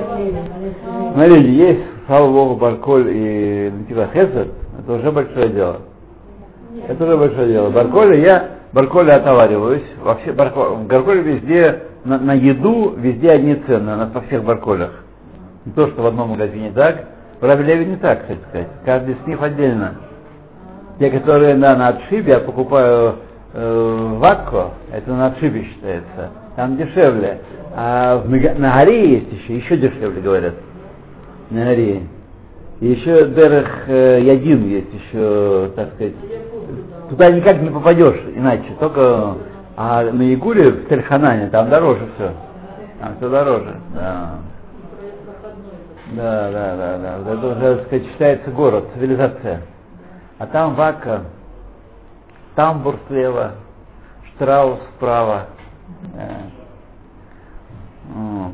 Смотрите, 1.13 1.53
есть, 1.53 1.81
слава 2.07 2.31
Богу, 2.31 2.55
Барколь 2.55 3.07
и 3.09 3.71
Никита 3.71 4.09
Хесед, 4.11 4.51
это 4.79 4.93
уже 4.93 5.11
большое 5.11 5.49
дело. 5.49 5.81
Это 6.87 7.03
уже 7.03 7.17
большое 7.17 7.51
дело. 7.51 7.69
Барколе 7.69 8.21
я, 8.21 8.49
Барколе 8.73 9.11
отовариваюсь. 9.13 9.83
Вообще, 10.01 10.31
Барко- 10.31 10.75
в 10.75 10.87
Барколе 10.87 11.21
везде, 11.21 11.83
на, 12.03 12.17
на 12.17 12.33
еду, 12.33 12.95
везде 12.97 13.29
одни 13.29 13.55
цены, 13.67 13.95
на, 13.95 14.05
во 14.07 14.21
всех 14.21 14.43
Барколях. 14.43 14.91
Не 15.65 15.71
то, 15.73 15.87
что 15.87 16.01
в 16.01 16.07
одном 16.07 16.29
магазине 16.29 16.71
так, 16.71 17.05
в 17.39 17.45
Равлеве 17.45 17.85
не 17.85 17.97
так, 17.97 18.21
кстати 18.21 18.39
сказать. 18.49 18.67
Каждый 18.85 19.17
сниф 19.23 19.41
отдельно. 19.41 19.95
Те, 20.97 21.11
которые 21.11 21.55
да, 21.55 21.75
на 21.75 21.89
отшибе, 21.89 22.33
я 22.33 22.39
покупаю 22.39 23.15
э, 23.53 24.15
вакко, 24.17 24.71
это 24.91 25.11
на 25.11 25.27
отшибе 25.27 25.65
считается, 25.65 26.31
там 26.55 26.77
дешевле. 26.77 27.39
А 27.75 28.17
в, 28.17 28.29
Мега- 28.29 28.57
на 28.57 28.79
горе 28.79 29.11
есть 29.11 29.31
еще, 29.31 29.57
еще 29.57 29.77
дешевле, 29.77 30.21
говорят. 30.21 30.53
На. 31.49 31.73
И 31.73 32.03
еще 32.81 33.27
Дерех 33.27 33.67
э, 33.87 34.21
Ядин 34.21 34.67
есть 34.67 34.93
еще, 34.93 35.71
так 35.75 35.93
сказать. 35.95 36.13
Туда 37.09 37.31
никак 37.31 37.61
не 37.61 37.69
попадешь 37.69 38.21
иначе, 38.35 38.69
только 38.79 39.35
а 39.81 40.03
на 40.03 40.23
Ягуле 40.23 40.71
в 40.71 40.89
Тельханане 40.89 41.47
там 41.47 41.69
дороже 41.69 42.05
все. 42.15 42.33
Там 42.99 43.15
все 43.15 43.29
дороже, 43.29 43.75
да. 43.93 44.35
Да, 46.11 46.51
да, 46.51 46.75
да, 46.75 46.97
да. 46.97 47.33
Это 47.33 47.47
уже, 47.47 47.75
так 47.77 47.85
сказать, 47.85 48.07
считается 48.07 48.51
город, 48.51 48.87
цивилизация. 48.93 49.61
А 50.37 50.47
там 50.47 50.75
Вака, 50.75 51.21
Тамбур 52.55 52.97
слева, 53.07 53.53
Штраус 54.35 54.79
справа. 54.97 55.47
Да. 56.15 56.29
Вот. 58.13 58.53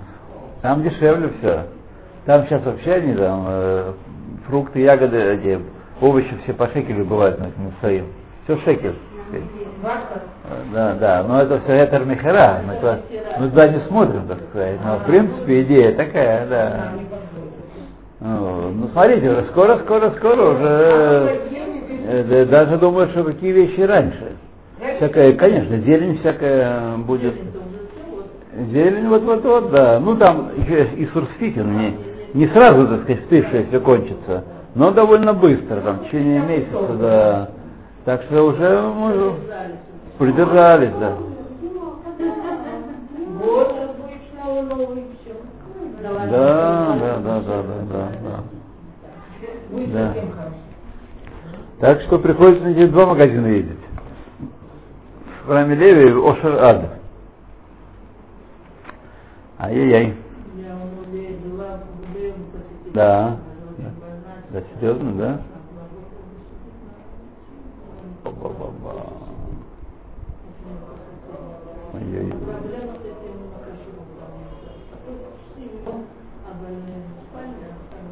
Там 0.62 0.84
дешевле 0.84 1.32
все. 1.40 1.68
Там 2.25 2.46
сейчас 2.46 2.64
вообще 2.66 2.94
они 2.94 3.14
там 3.14 3.46
э, 3.48 3.94
фрукты, 4.48 4.79
ягоды, 4.79 5.18
эти, 5.18 5.62
овощи 6.01 6.36
все 6.44 6.53
по 6.53 6.68
шекелю 6.70 7.05
бывают 7.05 7.40
на 7.40 7.46
этом. 7.46 7.74
Все 8.46 8.58
шекель. 8.64 8.96
Э, 9.31 10.64
Да, 10.74 10.94
да, 10.96 11.24
но 11.24 11.42
это 11.42 11.60
все 11.62 11.74
это 11.74 12.00
мехера, 12.00 12.62
мы, 12.66 12.75
туда- 12.75 13.00
мы 13.40 13.50
туда 13.50 13.68
не 13.68 13.79
смотрим, 13.88 14.27
так 14.27 14.40
сказать. 14.50 14.79
Но 14.84 14.98
в 14.98 15.03
принципе 15.05 15.62
идея 15.64 15.96
такая, 15.96 16.48
да. 16.48 16.92
Ну, 18.20 18.72
ну, 18.72 18.88
смотрите, 18.94 19.29
уже 19.29 19.44
скоро, 19.51 19.77
скоро, 19.79 20.12
скоро 20.12 20.42
уже 20.51 20.68
э, 20.68 21.50
даже 22.50 22.77
думаю, 22.77 23.09
что 23.09 23.24
какие 23.24 23.51
вещи 23.51 23.81
раньше. 23.81 24.35
Всякая, 24.98 25.33
конечно, 25.33 25.77
зелень 25.79 26.20
всякая 26.20 26.98
будет. 26.98 27.33
Зелень 28.72 29.07
вот 29.07 29.24
вот 29.24 29.44
вот, 29.44 29.72
да. 29.72 30.00
Ну 30.00 30.15
там 30.18 30.51
еще 30.57 30.85
и 30.96 31.05
сурсфитин 31.07 31.77
не, 31.77 31.98
не 32.33 32.48
сразу, 32.48 32.87
так 32.87 33.03
сказать, 33.03 33.25
в 33.25 33.27
тысячу 33.27 33.68
все 33.68 33.79
кончится, 33.79 34.44
но 34.75 34.91
довольно 34.91 35.33
быстро, 35.33 35.81
там, 35.81 36.00
в 36.00 36.05
течение 36.05 36.41
месяца, 36.41 36.94
да. 37.00 37.50
Так 38.05 38.22
что 38.24 38.48
уже 38.48 38.81
мы 38.81 39.33
придержались, 40.18 40.94
да. 41.00 41.13
Да, 46.31 46.98
да, 47.00 47.18
да, 47.18 47.39
да, 47.39 47.41
да, 47.41 47.81
да, 47.91 48.09
да. 48.24 48.44
Да. 49.87 50.13
Так 51.79 52.01
что 52.03 52.20
приходится 52.20 52.64
на 52.64 52.70
эти 52.70 52.88
два 52.90 53.05
магазина 53.05 53.48
ездить. 53.48 53.79
В 55.46 55.51
Леви 55.51 56.09
и 56.09 56.14
в 56.14 56.27
Ошер 56.27 56.64
Ад. 56.64 57.00
Ай-яй-яй. 59.59 60.16
Да. 62.94 63.38
Да, 64.51 64.64
серьезно, 64.79 65.11
да? 65.14 65.42
Ба-ба-ба-ба. 68.24 68.94
Ой-ой. 71.94 72.31
Проблема 72.31 72.94
с 72.94 73.03
этим 73.03 73.35
макашом, 73.51 73.96
потому 74.16 74.46
что 74.55 74.72
такой 74.92 75.16
красивый, 75.55 76.05
а 76.46 76.53
больные 76.61 77.01
в 77.03 77.07
спальне, 77.29 77.68
а 77.68 77.74
там 77.92 78.05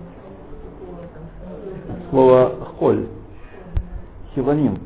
такого 0.63 1.04
там. 1.13 2.10
Слово 2.10 2.65
холь. 2.78 3.08
Хилоним. 4.36 4.80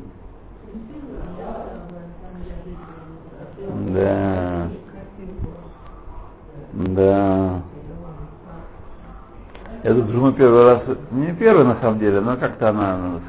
Да. 3.94 4.68
Да. 6.72 7.62
Я 9.84 9.94
тут 9.94 10.08
жену 10.08 10.27
первый 10.38 10.64
раз, 10.64 10.82
не 11.10 11.32
первый 11.32 11.64
на 11.64 11.76
самом 11.76 11.98
деле, 11.98 12.20
но 12.20 12.36
как-то 12.36 12.70
она 12.70 13.20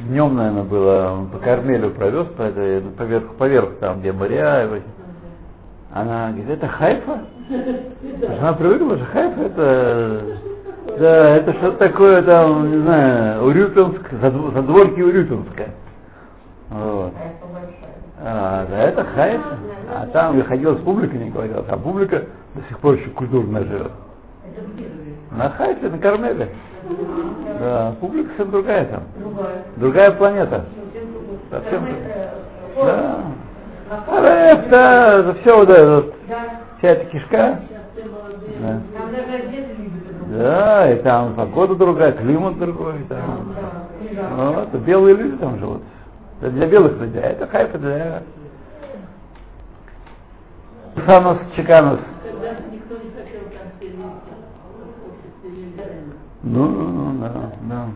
днем, 0.00 0.34
наверное, 0.34 0.62
было, 0.62 1.26
по 1.32 1.38
Кармелю 1.38 1.90
провез, 1.90 2.26
по 2.28 2.42
этой, 2.42 2.80
ну, 2.80 2.90
поверх, 2.92 3.34
поверх 3.34 3.78
там, 3.80 4.00
где 4.00 4.12
моря. 4.12 4.68
Она 5.92 6.28
говорит, 6.30 6.48
это 6.50 6.68
Хайфа? 6.68 7.20
Она 8.40 8.52
привыкла, 8.54 8.96
что 8.96 9.06
Хайфа 9.06 9.40
это, 9.42 10.22
да, 10.98 11.36
это 11.36 11.52
что-то 11.54 11.78
такое 11.88 12.22
там, 12.22 12.70
не 12.70 12.78
знаю, 12.82 13.44
Урюпинск, 13.44 14.12
задв- 14.12 14.54
задворки 14.54 15.00
Урюпинска. 15.00 15.64
Вот. 16.70 17.12
Хайфа. 17.14 17.44
А, 18.26 18.66
да, 18.70 18.78
это 18.78 19.04
хайп. 19.04 19.40
А 19.92 20.06
там 20.06 20.38
я 20.38 20.44
ходил 20.44 20.78
с 20.78 20.80
публикой, 20.80 21.18
не 21.18 21.30
говорил, 21.30 21.64
а 21.68 21.76
публика 21.76 22.22
до 22.54 22.62
сих 22.68 22.78
пор 22.78 22.94
еще 22.94 23.10
культурно 23.10 23.60
живет. 23.60 23.92
Это? 25.34 25.38
На 25.38 25.50
хайпе, 25.50 25.88
на 25.88 25.98
Кармеле. 25.98 26.48
Да, 27.60 27.94
публика 28.00 28.28
совсем 28.30 28.50
другая 28.50 28.84
там. 28.86 29.02
Другая. 29.16 29.64
Другая 29.76 30.10
планета. 30.12 30.64
Совсем 31.50 31.84
другая. 31.84 32.34
это, 32.76 32.84
Да. 32.84 33.16
А 34.08 34.68
да, 34.70 35.22
за 35.22 35.34
все 35.34 35.56
вот 35.56 35.70
это, 35.70 36.12
вся 36.78 36.88
эта 36.88 37.04
кишка. 37.06 37.60
Да. 38.60 38.80
Да, 40.30 40.90
и 40.90 41.02
там 41.02 41.34
погода 41.34 41.74
другая, 41.74 42.12
климат 42.12 42.58
другой. 42.58 42.94
Там. 43.08 43.54
Книжа. 44.00 44.26
Вот, 44.34 44.74
белые 44.80 45.16
люди 45.16 45.36
там 45.36 45.58
живут. 45.58 45.82
Это 46.40 46.50
для 46.50 46.66
белых 46.66 47.00
людей, 47.00 47.22
а 47.22 47.26
это 47.26 47.46
хайп 47.46 47.72
для... 47.76 48.22
Санус 51.06 51.38
Чеканус. 51.56 52.00
Когда 52.22 52.50
никто 52.72 52.94
не 52.94 53.10
хотел 53.10 53.40
там 53.50 53.68
селиться, 53.80 54.34
селиться. 55.42 55.63
Ну, 56.42 56.68
ну, 56.68 56.88
ну, 56.90 57.20
да, 57.20 57.52
да. 57.62 57.88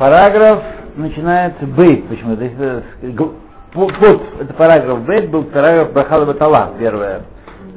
Параграф 0.00 0.64
начинается 0.96 1.64
бейт. 1.66 2.08
Почему? 2.08 2.34
То 2.34 2.44
есть, 2.44 2.56
э, 2.58 2.82
это 3.02 4.54
параграф 4.54 5.04
бейт 5.04 5.30
был 5.30 5.44
параграф 5.44 5.92
Брахала 5.92 6.24
Батала, 6.24 6.72
первое. 6.78 7.20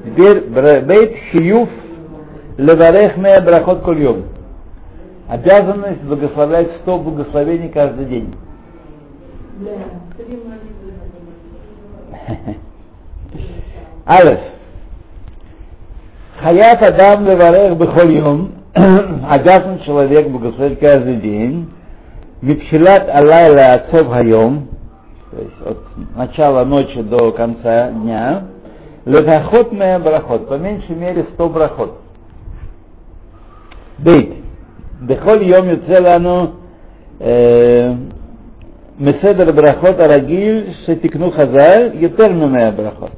Теперь 0.05 0.39
бейт 0.83 1.17
хиюф 1.33 1.67
леварех 2.57 3.17
ме 3.17 3.41
брахот 3.41 3.81
кольем. 3.81 4.27
Обязанность 5.27 6.01
благословлять 6.03 6.69
100 6.83 6.97
благословений 6.99 7.67
каждый 7.67 8.05
день. 8.05 8.33
Алеф. 14.07 14.39
Хаят 16.39 16.81
Адам 16.83 17.25
Леварех 17.25 17.77
Бехольем. 17.77 18.53
Обязан 19.29 19.81
человек 19.81 20.29
благословить 20.29 20.79
каждый 20.79 21.17
день. 21.17 21.69
Мипхилат 22.43 23.09
Алайла 23.09 23.67
Отцов 23.67 24.09
Хайом. 24.09 24.67
То 25.31 25.41
есть 25.41 25.61
от 25.65 25.77
начала 26.13 26.65
ночи 26.65 27.01
до 27.01 27.31
конца 27.31 27.89
дня. 27.91 28.43
Лехахот 29.05 29.71
Мея 29.71 29.97
Брахот. 29.97 30.49
По 30.49 30.55
меньшей 30.55 30.93
мере 30.93 31.25
100 31.35 31.49
брахот. 31.49 31.99
Бейт. 33.97 34.33
Бехоль 35.03 35.47
Йом 35.47 35.69
Юцелану 35.69 36.55
Меседер 38.99 39.53
Брахот 39.53 40.01
Арагиль 40.01 40.75
Шетикну 40.85 41.31
Хазаль 41.31 41.95
Етерну 41.95 42.49
Мея 42.49 42.73
Брахот. 42.73 43.11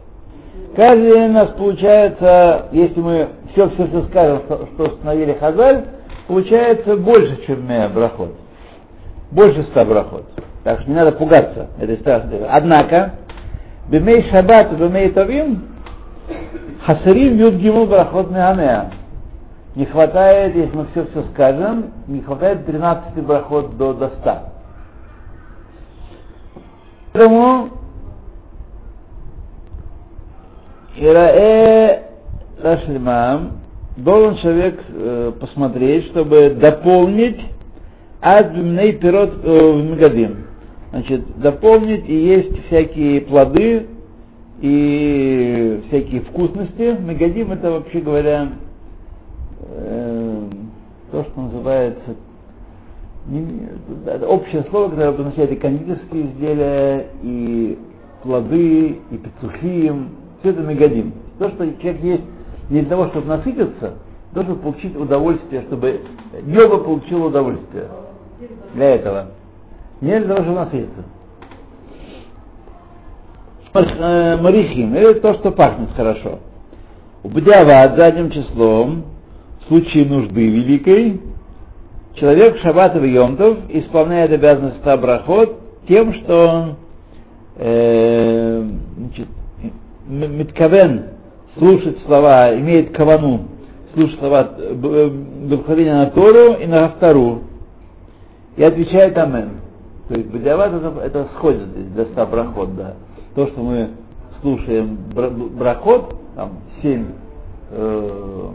Каждый 0.75 1.11
день 1.11 1.29
у 1.29 1.33
нас 1.33 1.49
получается, 1.57 2.67
если 2.73 2.99
мы 2.99 3.29
все 3.53 3.69
все, 3.69 3.87
все 3.87 4.03
скажем, 4.03 4.41
что, 4.45 4.67
что 4.75 4.83
установили 4.83 5.33
Хазаль, 5.33 5.85
получается 6.27 6.95
больше, 6.95 7.43
чем 7.47 7.67
Мея 7.67 7.89
Брахот. 7.89 8.44
Больше 9.35 9.63
ста 9.63 9.83
брахот. 9.83 10.23
Так 10.63 10.79
что 10.79 10.89
не 10.89 10.95
надо 10.95 11.11
пугаться 11.11 11.67
этой 11.77 11.97
страшной. 11.97 12.47
Однако, 12.49 13.15
Бемей 13.89 14.29
Шаббат 14.29 14.71
и 14.71 14.75
Бемей 14.77 15.11
Тавим, 15.11 15.65
Хасарим 16.85 17.35
Юд 17.35 17.55
Гимул 17.55 17.85
Брахот 17.85 18.31
Меамеа. 18.31 18.91
Не 19.75 19.87
хватает, 19.87 20.55
если 20.55 20.73
мы 20.73 20.85
все 20.91 21.05
все 21.07 21.23
скажем, 21.33 21.91
не 22.07 22.21
хватает 22.21 22.65
13 22.65 23.15
брахот 23.25 23.75
до, 23.75 23.93
до 23.93 24.07
100. 24.07 24.37
Поэтому 27.11 27.69
Ирае 30.95 32.03
Рашлимам 32.63 33.59
должен 33.97 34.37
человек 34.37 34.81
э, 34.87 35.33
посмотреть, 35.41 36.05
чтобы 36.11 36.51
дополнить 36.51 37.41
адмней 38.25 38.93
пирот 38.93 39.33
э, 39.43 39.71
в 39.71 39.85
Мегадим. 39.85 40.37
Значит, 40.89 41.37
дополнить 41.37 42.09
и 42.09 42.15
есть 42.15 42.65
всякие 42.65 43.21
плоды 43.21 43.85
и 44.61 45.83
всякие 45.87 46.21
вкусности. 46.21 46.97
Мегадим 46.99 47.51
это 47.51 47.69
вообще 47.69 47.99
говоря 47.99 48.49
э, 49.61 50.43
то, 51.11 51.23
что 51.23 51.41
называется 51.41 52.15
это 54.05 54.27
общее 54.27 54.63
слово, 54.69 54.89
которое 54.89 55.09
обозначает 55.09 55.51
и 55.51 55.55
кондитерские 55.55 56.25
изделия, 56.27 57.07
и 57.21 57.77
плоды, 58.23 58.99
и 59.11 59.17
пиццухим, 59.17 60.09
все 60.39 60.49
это 60.49 60.61
мегадим. 60.61 61.13
То, 61.39 61.49
что 61.49 61.65
человек 61.79 62.03
есть 62.03 62.23
не 62.69 62.81
для 62.81 62.89
того, 62.89 63.07
чтобы 63.09 63.27
насытиться, 63.27 63.95
должен 64.33 64.57
получить 64.57 64.95
удовольствие, 64.95 65.63
чтобы 65.63 66.01
йога 66.45 66.77
получила 66.77 67.27
удовольствие 67.27 67.87
для 68.75 68.95
этого. 68.95 69.27
Не 70.01 70.19
для 70.19 70.27
того, 70.27 70.43
чтобы 70.43 70.59
насытиться. 70.59 71.03
Мар- 73.73 73.95
э, 73.99 74.37
Марихим, 74.37 74.93
это 74.93 75.19
то, 75.19 75.33
что 75.35 75.51
пахнет 75.51 75.89
хорошо. 75.95 76.39
Убдяват 77.23 77.97
задним 77.97 78.29
числом, 78.31 79.03
в 79.61 79.67
случае 79.67 80.05
нужды 80.05 80.47
великой, 80.47 81.19
человек 82.15 82.55
в 82.57 82.61
шаббат 82.61 82.95
и 82.95 83.07
Йомтов 83.09 83.57
исполняет 83.69 84.31
обязанность 84.31 84.77
ста 84.77 84.95
брахот 84.95 85.57
тем, 85.87 86.13
что 86.13 86.75
э, 87.57 88.63
значит, 88.97 89.27
м- 90.09 90.37
митковен 90.37 91.05
слушать 91.57 91.97
слова, 92.05 92.55
имеет 92.57 92.95
кавану, 92.95 93.47
слушать 93.93 94.19
слова 94.19 94.51
э, 94.57 94.73
благословения 94.73 95.95
на 95.95 96.05
Тору 96.11 96.53
и 96.53 96.65
на 96.65 96.85
Автору, 96.85 97.41
и 98.55 98.63
отвечает 98.63 99.17
Амен. 99.17 99.51
То 100.07 100.15
есть 100.15 100.29
Бадиават 100.29 100.73
это, 100.73 100.93
это 101.01 101.27
сходит 101.35 101.63
здесь 101.69 101.87
для 101.87 102.05
ста 102.05 102.25
брахот, 102.25 102.75
да. 102.75 102.93
То, 103.33 103.47
что 103.47 103.61
мы 103.61 103.89
слушаем 104.41 104.97
бра- 105.13 105.29
брахот, 105.29 106.15
там 106.35 106.51
семь 106.81 107.07
э, 107.71 108.49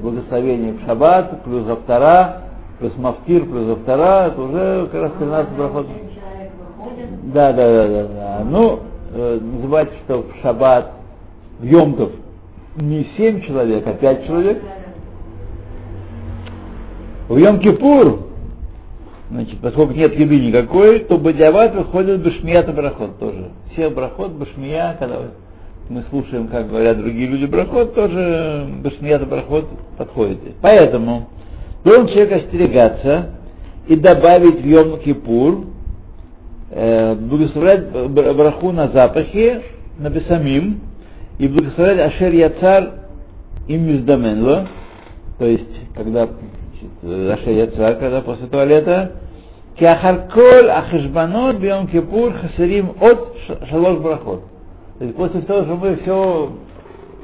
благословений 0.00 0.72
в 0.72 0.86
шаббат, 0.86 1.42
плюс 1.42 1.68
Автора, 1.68 2.42
плюс 2.78 2.96
Мафтир, 2.96 3.44
плюс 3.44 3.78
Автора, 3.78 4.28
это 4.28 4.40
уже 4.40 4.88
как 4.92 5.02
раз 5.02 5.12
13 5.18 5.52
брахот. 5.56 5.86
Да, 7.34 7.52
да, 7.52 7.72
да, 7.72 7.88
да, 7.88 8.08
да. 8.08 8.42
Ну, 8.44 8.80
э, 9.12 9.40
не 9.42 9.62
забывайте, 9.62 9.92
что 10.04 10.22
в 10.22 10.42
шаббат, 10.42 10.92
в 11.58 11.64
Йомтов 11.64 12.10
не 12.76 13.08
семь 13.16 13.40
человек, 13.42 13.86
а 13.86 13.92
пять 13.94 14.26
человек. 14.26 14.62
В 17.28 17.36
Йом-Кипур, 17.36 18.20
значит, 19.30 19.58
поскольку 19.60 19.92
нет 19.92 20.18
еды 20.18 20.38
никакой, 20.38 21.00
то 21.00 21.18
Бадиават 21.18 21.74
выходит 21.74 22.22
Башмият 22.22 22.68
и 22.68 22.72
Брахот 22.72 23.18
тоже. 23.18 23.50
Все 23.72 23.90
Брахот, 23.90 24.32
Башмия, 24.32 24.96
когда 24.98 25.22
мы 25.88 26.04
слушаем, 26.10 26.48
как 26.48 26.68
говорят 26.68 26.98
другие 26.98 27.26
люди 27.28 27.46
Брахот, 27.46 27.94
тоже 27.94 28.66
Башмият 28.82 29.22
и 29.22 29.24
Брахот 29.24 29.66
подходит. 29.96 30.38
Поэтому 30.60 31.28
должен 31.84 32.08
человек 32.08 32.44
остерегаться 32.44 33.30
и 33.86 33.96
добавить 33.96 34.60
в 34.60 34.66
Йом-Кипур, 34.66 35.66
э, 36.70 37.14
благословлять 37.14 37.88
браху 37.90 38.72
на 38.72 38.88
запахе, 38.88 39.62
на 39.98 40.10
бесамим, 40.10 40.80
и 41.38 41.46
благословлять 41.46 42.12
Ашер 42.12 42.32
Яцар 42.32 42.90
им 43.68 43.86
Миздаменло, 43.86 44.68
то 45.38 45.46
есть, 45.46 45.64
когда 45.94 46.28
Ашер 47.06 47.52
Яцар, 47.52 47.96
когда 47.96 48.20
после 48.20 48.46
туалета, 48.46 49.12
Киахарколь 49.76 50.70
Ахешбанот 50.70 51.56
Бьем 51.56 51.86
Кипур 51.86 52.32
Хасарим 52.32 52.96
от 53.00 53.36
Шалош 53.68 53.98
Брахот. 53.98 54.42
То 54.98 55.04
есть 55.04 55.16
после 55.16 55.42
того, 55.42 55.64
что 55.64 55.76
мы 55.76 55.96
все 55.96 56.50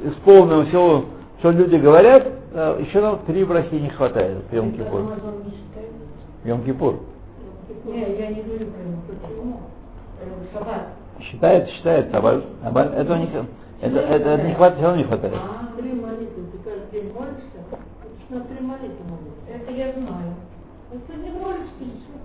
исполним, 0.05 0.67
все, 0.67 1.05
что 1.39 1.51
люди 1.51 1.77
говорят, 1.77 2.29
э, 2.53 2.85
еще 2.87 3.01
нам 3.01 3.21
три 3.27 3.45
брахи 3.45 3.75
не 3.75 3.89
хватает 3.89 4.45
в 4.51 4.55
Йом 4.55 4.73
Кипур. 4.73 5.01
Не 5.01 5.51
считает? 5.51 5.91
Йом 6.45 6.63
Кипур. 6.65 7.01
Не, 7.87 8.01
я 8.01 8.27
не 8.29 8.43
говорю. 8.43 8.67
Почему? 9.09 9.61
Э, 10.21 10.27
Шаббат. 10.53 10.89
Считается, 11.21 11.73
считается. 11.75 12.19
Абаль, 12.19 12.43
абаль, 12.63 12.93
это 12.95 13.13
у 13.13 13.17
них 13.17 13.31
Это, 13.81 13.99
это, 13.99 14.31
это 14.31 14.43
не 14.45 14.55
хватает, 14.55 14.77
все 14.77 14.87
равно 14.87 15.03
не 15.03 15.09
хватает. 15.09 15.35
А, 15.35 15.81
три 15.81 15.93
молитвы. 15.93 16.45
Ты 16.53 16.59
каждый 16.59 17.01
день 17.01 17.13
молишься? 17.13 17.59
На 18.29 18.41
три 18.41 18.67
молитвы 18.67 19.05
молишься. 19.09 19.32
Это 19.55 19.73
я 19.73 19.93
знаю. 19.93 20.35
Ну. 20.93 20.99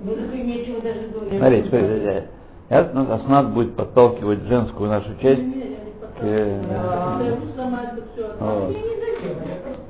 Ну, 0.04 0.16
так 0.16 0.34
и 0.34 0.42
нечего 0.44 0.82
даже 0.82 1.08
говорить. 1.13 1.40
Смотрите, 1.40 1.70
смотрите, 1.70 2.28
я, 2.70 2.90
ну, 2.94 3.12
Аснат 3.13 3.50
будет 3.54 3.76
подталкивать 3.76 4.42
женскую 4.44 4.90
нашу 4.90 5.16
часть. 5.22 5.42
К, 5.42 6.22
э, 6.22 6.62
все 8.13 8.26
вот. 8.40 8.68
Заделаю. 8.68 8.76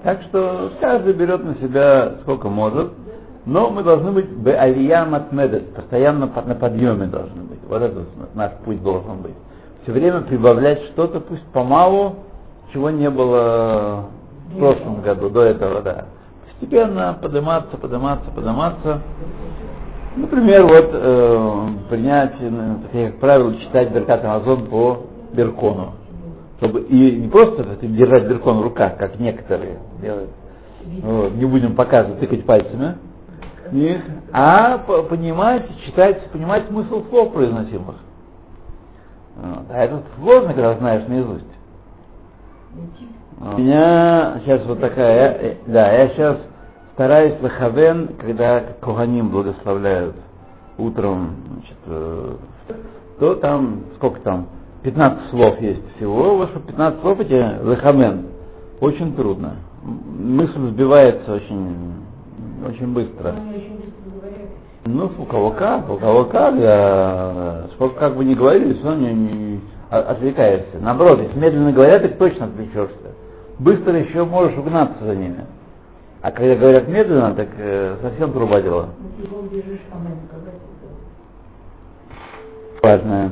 Так 0.04 0.22
что 0.24 0.72
каждый 0.80 1.14
берет 1.14 1.44
на 1.44 1.56
себя 1.56 2.14
сколько 2.22 2.50
может, 2.50 2.92
но 3.46 3.70
мы 3.70 3.84
должны 3.84 4.12
быть 4.12 4.28
алия 4.46 5.06
матмедет, 5.06 5.74
постоянно 5.74 6.28
на 6.28 6.56
подъеме 6.56 7.08
должны 7.08 7.44
быть. 7.44 7.60
Вот 7.68 7.82
это 7.82 8.06
наш 8.34 8.52
путь 8.64 8.82
должен 8.84 9.22
быть. 9.22 9.36
Все 9.84 9.92
время 9.92 10.22
прибавлять 10.22 10.82
что-то, 10.94 11.20
пусть 11.20 11.44
помалу, 11.54 12.16
чего 12.74 12.90
не 12.90 13.10
было 13.10 14.06
в 14.54 14.58
прошлом 14.60 15.02
году, 15.02 15.30
до 15.30 15.44
этого, 15.44 15.82
да. 15.82 16.06
Постепенно 16.60 17.16
подниматься, 17.22 17.78
подниматься, 17.78 18.32
подниматься. 18.32 19.02
Например, 20.16 20.66
вот 20.66 20.90
э, 20.92 21.68
принять, 21.90 22.34
э, 22.40 23.10
как 23.12 23.20
правило, 23.20 23.56
читать 23.58 23.92
Беркат 23.92 24.26
Амазон 24.26 24.66
по 24.66 25.06
Беркону. 25.34 25.94
Чтобы 26.58 26.82
и 26.82 27.18
не 27.18 27.28
просто 27.28 27.64
держать 27.84 28.28
Беркон 28.28 28.58
в 28.58 28.64
руках, 28.64 28.98
как 28.98 29.20
некоторые 29.20 29.78
делают. 30.02 30.32
Вот, 31.04 31.36
не 31.36 31.46
будем 31.46 31.76
показывать, 31.76 32.20
тыкать 32.22 32.44
пальцами. 32.46 32.98
Их, 33.72 34.02
а 34.34 34.80
по- 34.80 35.04
понимать, 35.04 35.68
читать, 35.86 36.32
понимать 36.32 36.66
смысл 36.70 37.04
слов 37.10 37.34
произносимых. 37.34 37.98
Вот. 39.36 39.66
А 39.70 39.84
это 39.84 40.02
сложно, 40.20 40.54
когда 40.56 40.74
знаешь 40.74 41.08
наизусть. 41.08 41.46
У 43.40 43.60
меня 43.60 44.40
сейчас 44.44 44.66
вот 44.66 44.80
такая, 44.80 45.32
э, 45.34 45.56
да, 45.68 45.92
я 45.92 46.10
сейчас 46.10 46.38
стараюсь 46.94 47.36
лахавен, 47.40 48.16
когда 48.20 48.64
Коганим 48.82 49.30
благословляют 49.30 50.16
утром, 50.80 51.36
значит, 51.54 51.78
э, 51.86 52.36
то 53.20 53.36
там, 53.36 53.82
сколько 53.96 54.20
там, 54.22 54.48
15 54.82 55.30
слов 55.30 55.62
есть 55.62 55.82
всего, 55.96 56.38
вот 56.38 56.50
что 56.50 56.60
15 56.62 57.02
слов 57.02 57.20
эти 57.20 57.64
лахамен, 57.64 58.26
очень 58.82 59.16
трудно. 59.16 59.58
Мысль 59.84 60.60
сбивается 60.70 61.34
очень, 61.34 61.94
очень 62.68 62.88
быстро. 62.94 63.30
Они 63.30 63.50
очень 63.50 63.76
быстро 63.76 64.20
говорят. 64.20 64.50
Ну, 64.86 65.12
у 65.20 65.26
кого 65.26 65.52
как, 65.52 65.90
у 65.92 65.98
кого 65.98 66.26
как, 66.26 66.60
да. 66.60 67.68
Сколько 67.76 68.00
как 68.00 68.16
бы 68.16 68.26
не 68.26 68.34
говорили, 68.34 68.74
все 68.74 68.84
равно 68.84 69.08
не, 69.08 69.14
не 69.14 69.60
о- 69.92 70.00
отвлекаешься. 70.12 70.80
Наоборот, 70.82 71.20
если 71.22 71.38
медленно 71.40 71.72
говорят, 71.72 72.02
ты 72.02 72.10
точно 72.10 72.46
отвлечешься. 72.48 73.14
Быстро 73.60 73.98
еще 73.98 74.24
можешь 74.24 74.58
угнаться 74.58 75.04
за 75.04 75.16
ними. 75.16 75.46
А 76.22 76.32
когда 76.32 76.56
говорят 76.56 76.88
медленно, 76.88 77.34
так 77.34 77.48
э, 77.58 77.98
совсем 78.02 78.32
труба. 78.32 78.60
Ну, 78.60 78.80
а 78.80 78.86
это. 78.86 78.90
Важное. 82.84 83.32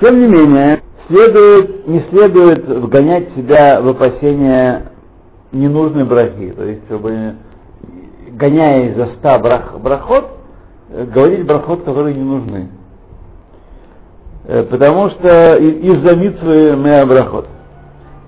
Тем 0.00 0.20
не 0.20 0.26
менее, 0.26 0.82
следует, 1.06 1.86
не 1.86 2.00
следует 2.10 2.66
вгонять 2.66 3.32
себя 3.34 3.80
в 3.80 3.88
опасение 3.88 4.86
ненужной 5.52 6.04
брахи. 6.04 6.52
То 6.56 6.64
есть, 6.64 6.84
чтобы, 6.86 7.34
гоняясь 8.32 8.96
за 8.96 9.06
ста 9.14 9.38
брах, 9.38 9.78
брахот, 9.78 10.30
э, 10.90 11.04
говорить 11.04 11.46
брахот, 11.46 11.84
которые 11.84 12.16
не 12.16 12.24
нужны. 12.24 12.68
Э, 14.46 14.64
Потому 14.64 15.10
что 15.10 15.54
из-за 15.56 16.16
митвы 16.16 16.74
мы 16.76 17.06
брахот. 17.06 17.46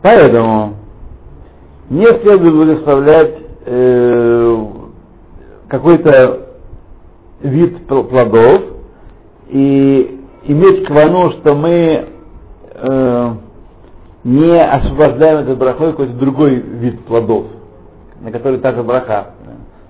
Поэтому 0.07 0.75
не 1.90 2.07
следует 2.07 2.55
благословлять 2.55 3.38
э, 3.64 4.64
какой-то 5.66 6.47
вид 7.40 7.79
пл- 7.88 8.05
плодов 8.05 8.62
и 9.49 10.21
иметь 10.45 10.87
квану, 10.87 11.33
что 11.33 11.57
мы 11.57 12.07
э, 12.73 13.31
не 14.23 14.57
освобождаем 14.61 15.38
этот 15.38 15.59
брахой 15.59 15.90
какой-то 15.90 16.12
другой 16.12 16.55
вид 16.55 17.05
плодов, 17.07 17.47
на 18.21 18.31
который 18.31 18.61
также 18.61 18.85
браха. 18.85 19.33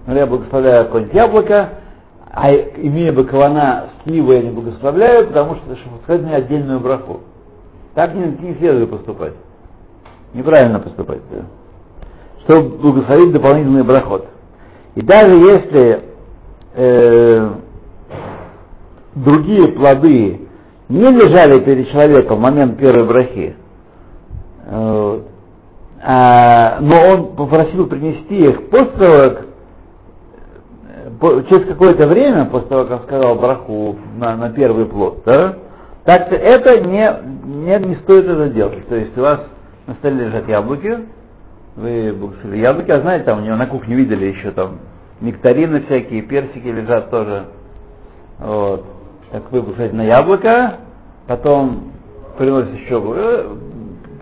Например, 0.07 0.23
я 0.23 0.27
благословляю 0.27 0.85
какое-нибудь 0.87 1.15
яблоко, 1.15 1.69
а 2.33 2.55
имея 2.55 3.13
бы 3.13 3.25
кавана 3.25 3.91
сливы 4.03 4.37
я 4.37 4.43
не 4.45 4.51
благословляю, 4.51 5.27
потому 5.27 5.57
что 5.57 6.15
мне 6.17 6.37
отдельную 6.37 6.81
браху. 6.81 7.21
Так 7.95 8.15
не, 8.15 8.25
не 8.41 8.55
следует 8.55 8.89
поступать. 8.89 9.35
Неправильно 10.35 10.81
поступать. 10.81 11.21
Да. 11.31 11.45
Чтобы 12.45 12.77
благословить 12.79 13.33
дополнительный 13.33 13.85
брахот. 13.85 14.27
И 14.95 15.03
даже 15.03 15.35
если 15.35 16.03
э, 16.75 17.51
другие 19.15 19.69
плоды 19.73 20.41
не 20.89 21.11
лежали 21.11 21.61
перед 21.61 21.91
человеком 21.91 22.39
в 22.39 22.41
момент 22.41 22.79
первой 22.79 23.07
брахи, 23.07 23.57
э, 24.67 25.21
а, 26.03 26.79
но 26.81 26.97
он 27.11 27.37
попросил 27.37 27.87
принести 27.87 28.39
их 28.39 28.71
после 28.71 28.93
того, 28.93 29.13
как 29.13 29.47
э, 30.89 31.11
по- 31.19 31.43
через 31.45 31.67
какое-то 31.67 32.07
время, 32.07 32.45
после 32.45 32.69
того, 32.69 32.85
как 32.85 33.05
сказал 33.05 33.35
браху 33.37 33.97
на, 34.17 34.37
на 34.37 34.51
первый 34.51 34.85
плод, 34.85 35.23
да, 35.25 35.57
так 36.05 36.31
это 36.31 36.81
не, 36.81 37.11
не, 37.45 37.87
не 37.87 37.95
стоит 37.97 38.27
это 38.27 38.49
делать. 38.51 38.87
То 38.89 38.95
есть 38.95 39.17
у 39.19 39.23
вас 39.23 39.41
на 39.87 39.95
столе 39.95 40.27
лежат 40.27 40.49
яблоки, 40.49 41.01
вы 41.77 42.13
благословили 42.13 42.63
яблоки, 42.63 42.91
а 42.91 43.01
знаете, 43.01 43.25
там 43.25 43.41
у 43.41 43.43
него 43.43 43.57
на 43.57 43.67
кухне 43.67 43.95
видели 43.95 44.27
еще 44.27 44.51
там 44.51 44.79
нектарины 45.21 45.83
всякие, 45.83 46.23
персики 46.23 46.67
лежат 46.67 47.11
тоже. 47.11 47.45
Вот. 48.39 48.85
Так 49.31 49.51
вы 49.51 49.63
благословите 49.63 49.97
на 49.97 50.05
яблоко, 50.05 50.77
потом 51.27 51.93
приносит 52.39 52.75
еще 52.75 53.03
э, 53.05 53.57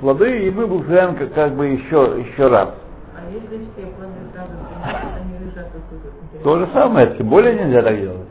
плоды, 0.00 0.46
и 0.46 0.50
мы 0.50 0.66
благословляем 0.66 1.16
как, 1.16 1.32
как 1.34 1.52
бы 1.54 1.66
еще, 1.66 2.22
еще 2.26 2.48
раз. 2.48 2.70
А 3.16 3.30
если 3.32 3.64
все 3.72 3.86
планы 3.96 4.14
сразу 4.32 4.50
приносят, 4.68 5.20
они 5.20 5.46
лежат 5.46 5.66
вот 5.72 5.82
тут? 5.90 6.42
То 6.42 6.58
же 6.58 6.68
самое, 6.72 7.14
тем 7.16 7.28
более 7.28 7.54
нельзя 7.54 7.82
так 7.82 7.98
делать. 7.98 8.28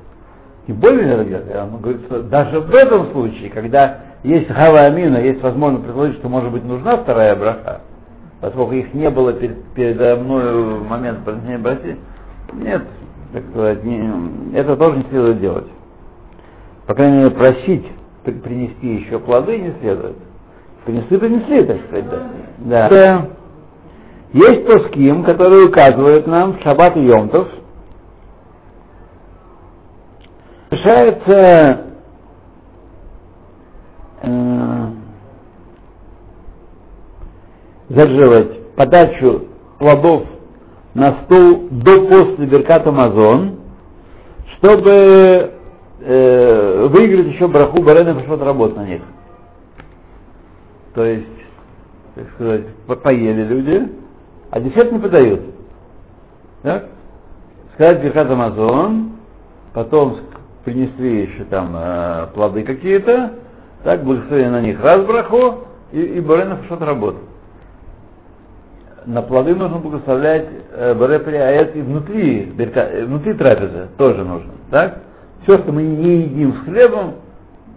Тем 0.67 0.75
более 0.77 1.05
нельзя 1.05 1.17
так 1.17 1.27
делать. 1.29 1.47
Я 1.49 1.65
вам 1.65 1.81
говорю, 1.81 1.99
что 2.05 2.23
даже 2.23 2.59
в 2.59 2.73
этом 2.73 3.11
случае, 3.11 3.49
когда 3.49 3.99
есть 4.23 4.47
хава 4.51 4.79
амина, 4.81 5.17
есть 5.17 5.41
возможность 5.41 5.83
предположить, 5.85 6.17
что 6.17 6.29
может 6.29 6.51
быть 6.51 6.63
нужна 6.63 6.97
вторая 6.97 7.35
браха, 7.35 7.81
поскольку 8.41 8.73
их 8.73 8.93
не 8.93 9.09
было 9.09 9.33
перед, 9.33 9.63
передо 9.73 10.15
мной 10.15 10.77
в 10.79 10.87
момент 10.87 11.23
произнесения 11.25 11.59
брахи, 11.59 11.97
нет, 12.53 12.83
так 13.33 13.43
сказать, 13.51 13.83
не- 13.83 14.55
это 14.55 14.75
тоже 14.77 14.97
не 14.97 15.03
следует 15.09 15.39
делать. 15.39 15.67
По 16.87 16.93
крайней 16.95 17.17
мере, 17.17 17.31
просить 17.31 17.85
при- 18.23 18.33
принести 18.33 18.87
еще 18.95 19.19
плоды 19.19 19.57
не 19.57 19.73
следует. 19.81 20.15
Принесли, 20.85 21.17
принесли, 21.17 21.65
так 21.65 21.77
сказать, 21.87 22.05
да. 22.59 22.89
да. 22.89 23.27
Есть 24.33 24.65
тоским, 24.67 25.23
которые 25.23 25.67
указывают 25.67 26.27
нам 26.27 26.59
шаббат 26.61 26.97
и 26.97 27.01
йомтов, 27.01 27.47
решается 30.71 31.31
э, 31.31 31.92
задерживать 37.89 38.75
подачу 38.75 39.47
плодов 39.79 40.23
на 40.93 41.23
стол 41.23 41.67
до 41.71 42.07
после 42.07 42.45
Беркат 42.45 42.87
Амазон, 42.87 43.59
чтобы 44.57 45.51
э, 45.99 46.87
выиграть 46.87 47.27
еще 47.33 47.47
браху 47.47 47.81
Барена 47.81 48.15
Пашот 48.15 48.41
работ 48.41 48.75
на 48.75 48.85
них. 48.85 49.01
То 50.93 51.03
есть, 51.05 51.27
так 52.15 52.25
сказать, 52.35 52.67
по- 52.87 52.95
поели 52.95 53.43
люди, 53.43 53.91
а 54.51 54.59
десерт 54.59 54.91
не 54.91 54.99
подают. 54.99 55.41
Так? 56.61 56.89
Сказать 57.73 58.03
Беркат 58.03 58.29
Амазон, 58.29 59.13
потом 59.73 60.17
принесли 60.63 61.23
еще 61.23 61.43
там 61.45 61.73
э, 61.75 62.27
плоды 62.33 62.63
какие-то, 62.63 63.33
так, 63.83 64.03
благословили 64.03 64.47
на 64.47 64.61
них 64.61 64.81
раз 64.81 65.05
браху 65.05 65.65
и, 65.91 66.01
и 66.01 66.21
Барена 66.21 66.55
Пашот 66.57 66.81
работ. 66.81 67.15
На 69.05 69.21
плоды 69.21 69.53
нужно 69.53 69.79
благословлять 69.79 70.47
э, 70.71 70.93
Баре 70.93 71.19
Приаэт 71.19 71.75
и 71.75 71.81
внутри, 71.81 72.45
берка- 72.45 72.89
э, 72.89 73.05
внутри 73.05 73.33
трапезы 73.33 73.89
тоже 73.97 74.23
нужно. 74.23 74.53
Так? 74.71 74.99
Все, 75.43 75.57
что 75.57 75.73
мы 75.73 75.83
не 75.83 76.21
едим 76.21 76.53
с 76.53 76.59
хлебом, 76.65 77.15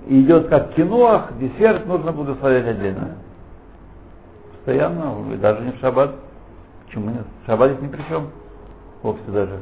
идет 0.06 0.48
как 0.48 0.74
киноах, 0.74 1.32
десерт 1.40 1.84
нужно 1.86 2.12
благословлять 2.12 2.66
отдельно. 2.68 3.16
Постоянно, 4.52 5.14
даже 5.40 5.62
не 5.62 5.72
в 5.72 5.80
шаббат. 5.80 6.12
Почему 6.86 7.10
нет? 7.10 7.24
Шаббат 7.46 7.72
здесь 7.72 7.82
ни 7.82 7.88
при 7.88 8.02
чем. 8.08 8.28
Вовсе 9.02 9.22
даже. 9.28 9.58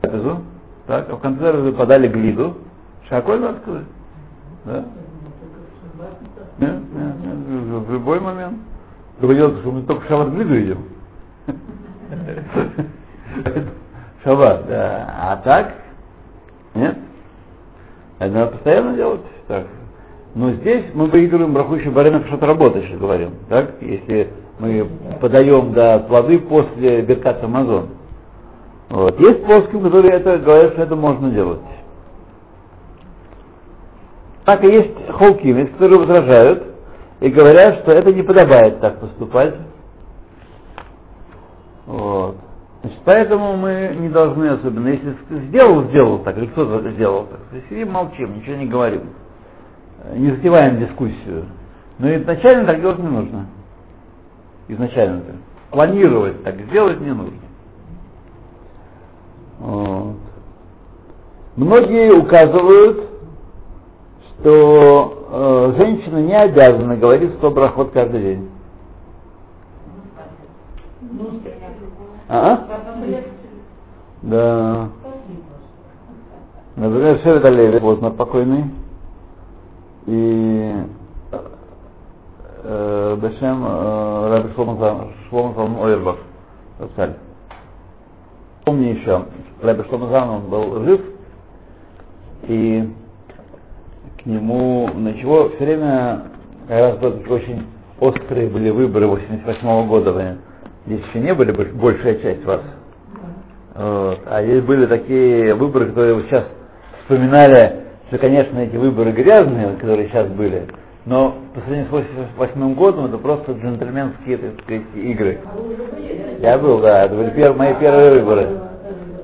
Трапезу. 0.00 0.42
Так, 0.86 1.10
а 1.10 1.16
в 1.16 1.20
конце 1.20 1.72
подали 1.72 2.06
глиду. 2.06 2.54
Шаколь 3.08 3.40
надо 3.40 3.58
сказать. 3.58 3.86
Да? 4.64 4.84
Любой 8.06 8.20
момент. 8.20 8.58
Другое 9.18 9.36
дело, 9.36 9.58
что 9.60 9.72
мы 9.72 9.82
только 9.82 10.02
в 10.02 10.08
шаббат 10.08 10.32
блюду 10.32 10.60
идем. 10.60 10.78
Шаббат, 14.22 14.66
да. 14.68 15.14
А 15.18 15.36
так? 15.38 15.74
Нет? 16.74 16.96
Это 18.20 18.32
надо 18.32 18.52
постоянно 18.52 18.94
делать. 18.94 19.22
Так. 19.48 19.66
Но 20.36 20.52
здесь 20.52 20.84
мы 20.94 21.06
выигрываем 21.06 21.52
браху 21.52 21.74
еще 21.74 21.90
барена 21.90 22.22
что-то 22.26 22.46
работать, 22.46 22.84
сейчас 22.84 23.00
говорим. 23.00 23.32
Так? 23.48 23.74
Если 23.80 24.30
мы 24.60 24.88
подаем 25.20 25.72
да, 25.72 25.98
плоды 25.98 26.38
после 26.38 27.02
Беркат 27.02 27.42
Амазон. 27.42 27.88
Вот. 28.88 29.18
Есть 29.18 29.44
плоские, 29.44 29.82
которые 29.82 30.12
это, 30.12 30.38
говорят, 30.38 30.74
что 30.74 30.82
это 30.82 30.94
можно 30.94 31.30
делать. 31.30 31.60
Так 34.44 34.62
и 34.62 34.70
есть 34.70 35.10
холкины, 35.10 35.66
которые 35.66 35.98
возражают 35.98 36.75
и 37.20 37.28
говорят, 37.28 37.80
что 37.82 37.92
это 37.92 38.12
не 38.12 38.22
подобает 38.22 38.80
так 38.80 39.00
поступать. 39.00 39.54
Вот. 41.86 42.36
Значит, 42.82 43.00
поэтому 43.04 43.56
мы 43.56 43.96
не 43.98 44.08
должны 44.08 44.46
особенно, 44.48 44.88
если 44.88 45.16
сделал, 45.48 45.84
сделал 45.84 46.18
так, 46.20 46.36
или 46.38 46.46
кто-то 46.46 46.90
сделал 46.92 47.26
так, 47.26 47.40
сидим, 47.68 47.90
молчим, 47.90 48.36
ничего 48.36 48.56
не 48.56 48.66
говорим, 48.66 49.10
не 50.14 50.30
затеваем 50.30 50.78
дискуссию. 50.78 51.46
Но 51.98 52.14
изначально 52.14 52.66
так 52.66 52.80
делать 52.80 52.98
не 52.98 53.08
нужно. 53.08 53.46
Изначально 54.68 55.22
так. 55.22 55.34
Планировать 55.70 56.42
так 56.44 56.56
сделать 56.68 57.00
не 57.00 57.12
нужно. 57.12 57.38
Вот. 59.58 60.16
Многие 61.56 62.12
указывают, 62.12 63.08
что 64.38 65.15
э, 65.28 65.74
женщина 65.78 66.18
не 66.18 66.34
обязана 66.34 66.96
говорить 66.96 67.34
100 67.34 67.50
брахот 67.50 67.90
каждый 67.92 68.20
день. 68.20 68.50
А? 72.28 72.66
Да. 74.22 74.88
Например, 76.76 77.18
Шевет 77.22 77.44
Алеви, 77.44 77.80
поздно 77.80 78.10
покойный, 78.10 78.64
и 80.06 80.74
э, 82.64 83.16
Бешем 83.16 83.64
э, 83.64 84.28
Раби 84.30 84.52
Шлома 84.54 85.08
Салм 85.30 85.80
Ойербах, 85.80 86.16
Рапсаль. 86.78 87.14
Еще, 88.66 89.22
Раби 89.62 89.84
Шлома 89.84 90.10
Салм, 90.10 90.30
он 90.30 90.50
был 90.50 90.84
жив, 90.84 91.00
и 92.42 92.92
к 94.26 94.28
нему, 94.28 94.90
на 94.92 95.14
чего 95.14 95.50
все 95.50 95.64
время, 95.64 96.22
как 96.66 96.80
раз 96.80 96.98
были 96.98 97.28
очень 97.28 97.62
острые 98.00 98.48
были 98.48 98.70
выборы 98.70 99.06
88 99.06 99.68
-го 99.68 99.86
года, 99.86 100.36
здесь 100.84 101.00
еще 101.08 101.20
не 101.20 101.32
были 101.32 101.52
большая 101.52 102.16
часть 102.16 102.44
вас. 102.44 102.60
Вот. 103.76 104.18
А 104.26 104.42
здесь 104.42 104.64
были 104.64 104.86
такие 104.86 105.54
выборы, 105.54 105.86
которые 105.86 106.24
сейчас 106.24 106.44
вспоминали, 107.02 107.84
что, 108.08 108.18
конечно, 108.18 108.58
эти 108.58 108.74
выборы 108.74 109.12
грязные, 109.12 109.76
которые 109.76 110.08
сейчас 110.08 110.26
были, 110.30 110.64
но 111.04 111.36
по 111.54 111.60
сравнению 111.60 111.86
с 111.86 111.92
88 111.92 112.74
годом 112.74 113.06
это 113.06 113.18
просто 113.18 113.52
джентльменские, 113.52 114.38
так 114.38 114.60
сказать, 114.64 114.82
игры. 114.96 115.38
Я 116.40 116.58
был, 116.58 116.80
да, 116.80 117.04
это 117.04 117.14
были 117.14 117.30
пер, 117.30 117.54
мои 117.54 117.74
первые 117.74 118.10
выборы. 118.10 118.48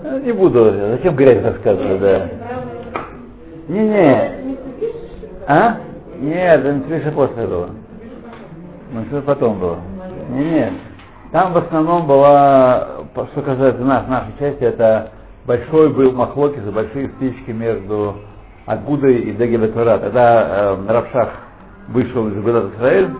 Ну, 0.05 0.21
не 0.21 0.31
буду, 0.31 0.73
зачем 0.93 1.17
грязь 1.17 1.43
рассказывать, 1.43 2.01
да. 2.01 2.29
Не-не. 3.67 4.52
А? 5.47 5.77
Нет, 6.21 6.55
это 6.55 6.73
не 6.73 7.11
после 7.11 7.45
этого. 7.45 7.71
Ну, 8.93 9.23
потом 9.23 9.59
было. 9.59 9.79
Не-не. 10.31 10.73
Там 11.33 11.53
в 11.55 11.57
основном 11.57 12.07
была, 12.07 13.07
что 13.33 13.43
касается 13.43 13.83
нас, 13.83 14.07
нашей 14.07 14.35
части, 14.39 14.63
это 14.63 15.13
большой 15.47 15.93
был 15.93 16.13
махлоки 16.13 16.61
за 16.61 16.71
большие 16.71 17.09
стычки 17.17 17.51
между 17.51 18.17
Агудой 18.67 19.17
и 19.23 19.33
Дегебетвара. 19.33 19.99
Тогда 19.99 20.43
э, 20.43 20.87
Равшах 20.87 21.31
вышел 21.89 22.29
из 22.29 22.43
Гудат 22.43 22.75
Израиль, 22.75 23.11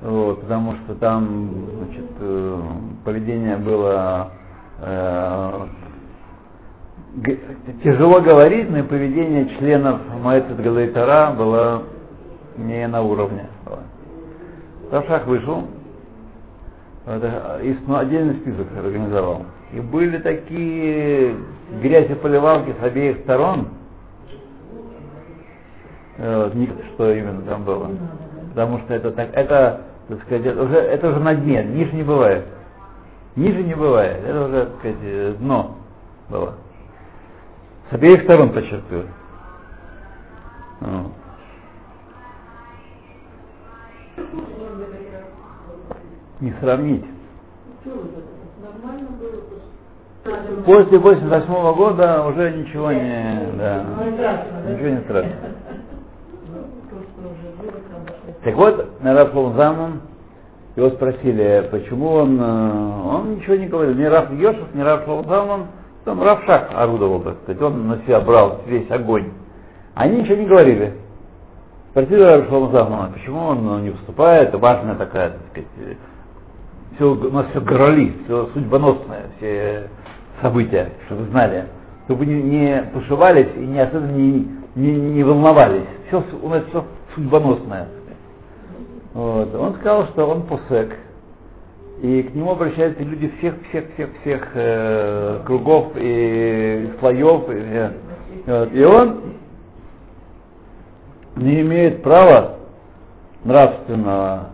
вот, 0.00 0.40
потому 0.40 0.74
что 0.84 0.94
там 0.96 1.50
значит, 1.76 2.10
э, 2.20 2.60
поведение 3.04 3.56
было 3.58 4.30
э, 4.80 5.66
тяжело 7.82 8.20
говорить, 8.20 8.70
но 8.70 8.82
поведение 8.84 9.48
членов 9.58 10.00
Маэцет 10.22 10.60
Галайтара 10.60 11.32
было 11.32 11.82
не 12.56 12.86
на 12.88 13.02
уровне. 13.02 13.46
Равшах 14.90 15.26
вышел, 15.26 15.64
это, 17.06 17.60
ну, 17.86 17.96
отдельный 17.96 18.34
список 18.36 18.66
организовал. 18.76 19.42
И 19.72 19.80
были 19.80 20.18
такие 20.18 21.34
грязи 21.82 22.14
поливалки 22.14 22.74
с 22.80 22.82
обеих 22.82 23.18
сторон, 23.18 23.68
вот, 26.16 26.52
что 26.94 27.12
именно 27.12 27.42
там 27.42 27.64
было. 27.64 27.90
Потому 28.50 28.78
что 28.80 28.94
это 28.94 29.10
так, 29.10 29.30
это, 29.32 29.80
так 30.08 30.22
сказать, 30.22 30.46
уже, 30.56 30.76
это 30.76 31.08
уже 31.08 31.18
на 31.18 31.34
дне, 31.34 31.64
ниже 31.64 31.92
не 31.92 32.04
бывает. 32.04 32.44
Ниже 33.34 33.64
не 33.64 33.74
бывает, 33.74 34.22
это 34.24 34.44
уже, 34.44 34.66
так 34.66 34.78
сказать, 34.78 35.38
дно 35.38 35.76
было. 36.30 36.54
С 37.90 37.94
обеих 37.94 38.22
сторон 38.22 38.52
подчеркиваю. 38.52 39.08
Не 46.40 46.52
сравнить. 46.60 47.04
После 50.64 50.98
88 50.98 51.74
года 51.74 52.26
уже 52.26 52.50
ничего 52.52 52.90
не, 52.90 53.52
да, 53.58 53.84
ничего 54.68 54.88
не 54.88 55.00
страшно. 55.02 55.32
Так 58.42 58.54
вот, 58.54 58.88
Раф 59.02 59.32
Заман, 59.32 60.00
его 60.76 60.90
спросили, 60.90 61.68
почему 61.70 62.12
он, 62.12 62.40
он 62.40 63.34
ничего 63.36 63.56
не 63.56 63.66
говорил, 63.66 63.94
ни 63.94 64.04
Раф 64.04 64.32
Йошев, 64.32 64.74
ни 64.74 64.80
Раф 64.80 65.04
Заман, 65.26 65.66
там 66.04 66.22
Раф 66.22 66.44
Шах 66.44 66.68
орудовал, 66.74 67.20
так 67.20 67.36
сказать, 67.42 67.62
он 67.62 67.88
на 67.88 67.98
себя 68.02 68.20
брал 68.20 68.60
весь 68.66 68.90
огонь. 68.90 69.30
Они 69.94 70.20
ничего 70.20 70.36
не 70.36 70.46
говорили. 70.46 70.94
Спросили 71.90 72.22
Раф 72.22 72.48
Замана, 72.72 73.12
почему 73.12 73.40
он 73.40 73.84
не 73.84 73.90
выступает, 73.90 74.54
важная 74.54 74.96
такая, 74.96 75.30
так 75.30 75.40
сказать, 75.50 75.96
все, 76.96 77.12
у 77.12 77.30
нас 77.30 77.46
все 77.50 77.60
гороли, 77.60 78.14
все 78.24 78.46
судьбоносное, 78.52 79.26
все 79.36 79.88
события, 80.40 80.90
чтобы 81.06 81.22
вы 81.22 81.30
знали, 81.30 81.66
чтобы 82.04 82.26
не, 82.26 82.42
не 82.42 82.82
тушевались 82.92 83.48
и 83.56 83.60
не 83.60 83.80
особенно 83.80 84.12
не, 84.12 84.48
не, 84.74 84.92
не 84.92 85.22
волновались. 85.22 85.86
Все 86.08 86.22
у 86.42 86.48
нас 86.48 86.62
все 86.68 86.84
судьбоносное. 87.14 87.88
Вот. 89.14 89.54
Он 89.54 89.74
сказал, 89.74 90.06
что 90.08 90.26
он 90.26 90.42
посек, 90.42 90.96
и 92.02 92.22
к 92.22 92.34
нему 92.34 92.52
обращаются 92.52 93.02
люди 93.02 93.32
всех, 93.38 93.54
всех, 93.68 93.84
всех, 93.94 94.10
всех 94.20 94.48
э, 94.54 95.40
кругов 95.44 95.92
и 95.96 96.90
слоев. 96.98 97.44
И, 97.48 97.90
вот. 98.46 98.72
и 98.72 98.84
он 98.84 99.20
не 101.36 101.60
имеет 101.62 102.02
права 102.02 102.56
нравственного 103.44 104.50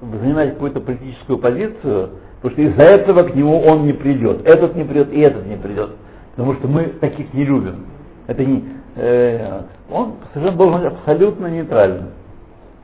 занимать 0.00 0.54
какую-то 0.54 0.80
политическую 0.80 1.38
позицию, 1.38 2.10
потому 2.40 2.52
что 2.52 2.62
из-за 2.62 2.82
этого 2.82 3.22
к 3.24 3.34
нему 3.34 3.60
он 3.60 3.86
не 3.86 3.92
придет. 3.92 4.44
Этот 4.46 4.74
не 4.74 4.84
придет 4.84 5.12
и 5.12 5.20
этот 5.20 5.46
не 5.46 5.56
придет. 5.56 5.90
Потому 6.34 6.54
что 6.54 6.68
мы 6.68 6.84
таких 7.00 7.32
не 7.34 7.44
любим. 7.44 7.86
Это 8.26 8.44
не, 8.44 8.64
э, 8.96 9.62
он 9.90 10.14
совершенно 10.32 10.58
должен 10.58 10.82
быть 10.82 10.92
абсолютно 10.92 11.46
нейтральным. 11.46 12.08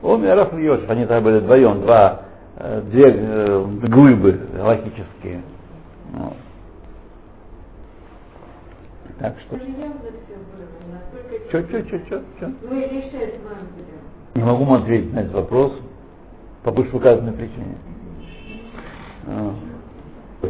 Он 0.01 0.23
и 0.23 0.27
Раф 0.27 0.57
Йосиф, 0.57 0.89
они 0.89 1.05
тогда 1.05 1.21
были 1.21 1.39
вдвоем, 1.39 1.81
два, 1.81 2.21
э, 2.21 2.28
две 2.59 3.05
э, 3.07 3.65
глыбы 3.83 4.39
логические. 4.57 5.41
Вот. 6.13 6.33
Так 9.19 9.35
что. 9.39 9.57
Че, 11.51 11.67
че, 11.67 11.83
че, 11.83 11.99
че, 12.09 12.21
че? 12.39 12.53
Не 14.35 14.43
могу 14.43 14.65
вам 14.65 14.81
ответить 14.83 15.13
на 15.13 15.19
этот 15.19 15.33
вопрос 15.33 15.73
по 16.63 16.71
вышеуказанной 16.71 17.33
причине. 17.33 17.75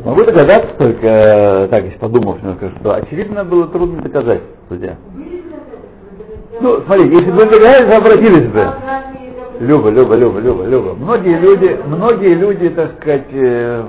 Могу 0.04 0.24
догадаться 0.24 0.76
только, 0.78 1.08
э, 1.08 1.68
так, 1.70 1.84
если 1.84 1.98
подумав 1.98 2.42
немножко, 2.42 2.72
что 2.80 2.94
очевидно 2.94 3.44
было 3.44 3.68
трудно 3.68 4.02
доказать, 4.02 4.42
судья. 4.68 4.98
Ну, 6.62 6.82
смотрите, 6.84 7.16
если 7.16 7.32
бы 7.32 7.38
вы 7.38 7.46
догадались, 7.46 7.98
обратились 7.98 8.52
бы. 8.52 8.68
Люба, 9.60 9.90
Люба, 9.90 10.16
Люба, 10.16 10.40
Люба, 10.40 10.64
Люба. 10.66 10.94
Многие 10.96 11.38
люди, 11.38 11.80
многие 11.86 12.34
люди, 12.34 12.70
так 12.70 12.94
сказать, 13.00 13.28
э, 13.32 13.84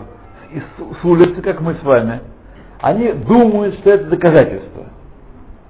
с, 0.52 1.04
улицы, 1.04 1.40
как 1.42 1.60
мы 1.60 1.74
с 1.74 1.82
вами, 1.82 2.20
они 2.80 3.12
думают, 3.12 3.74
что 3.76 3.90
это 3.90 4.04
доказательство. 4.06 4.86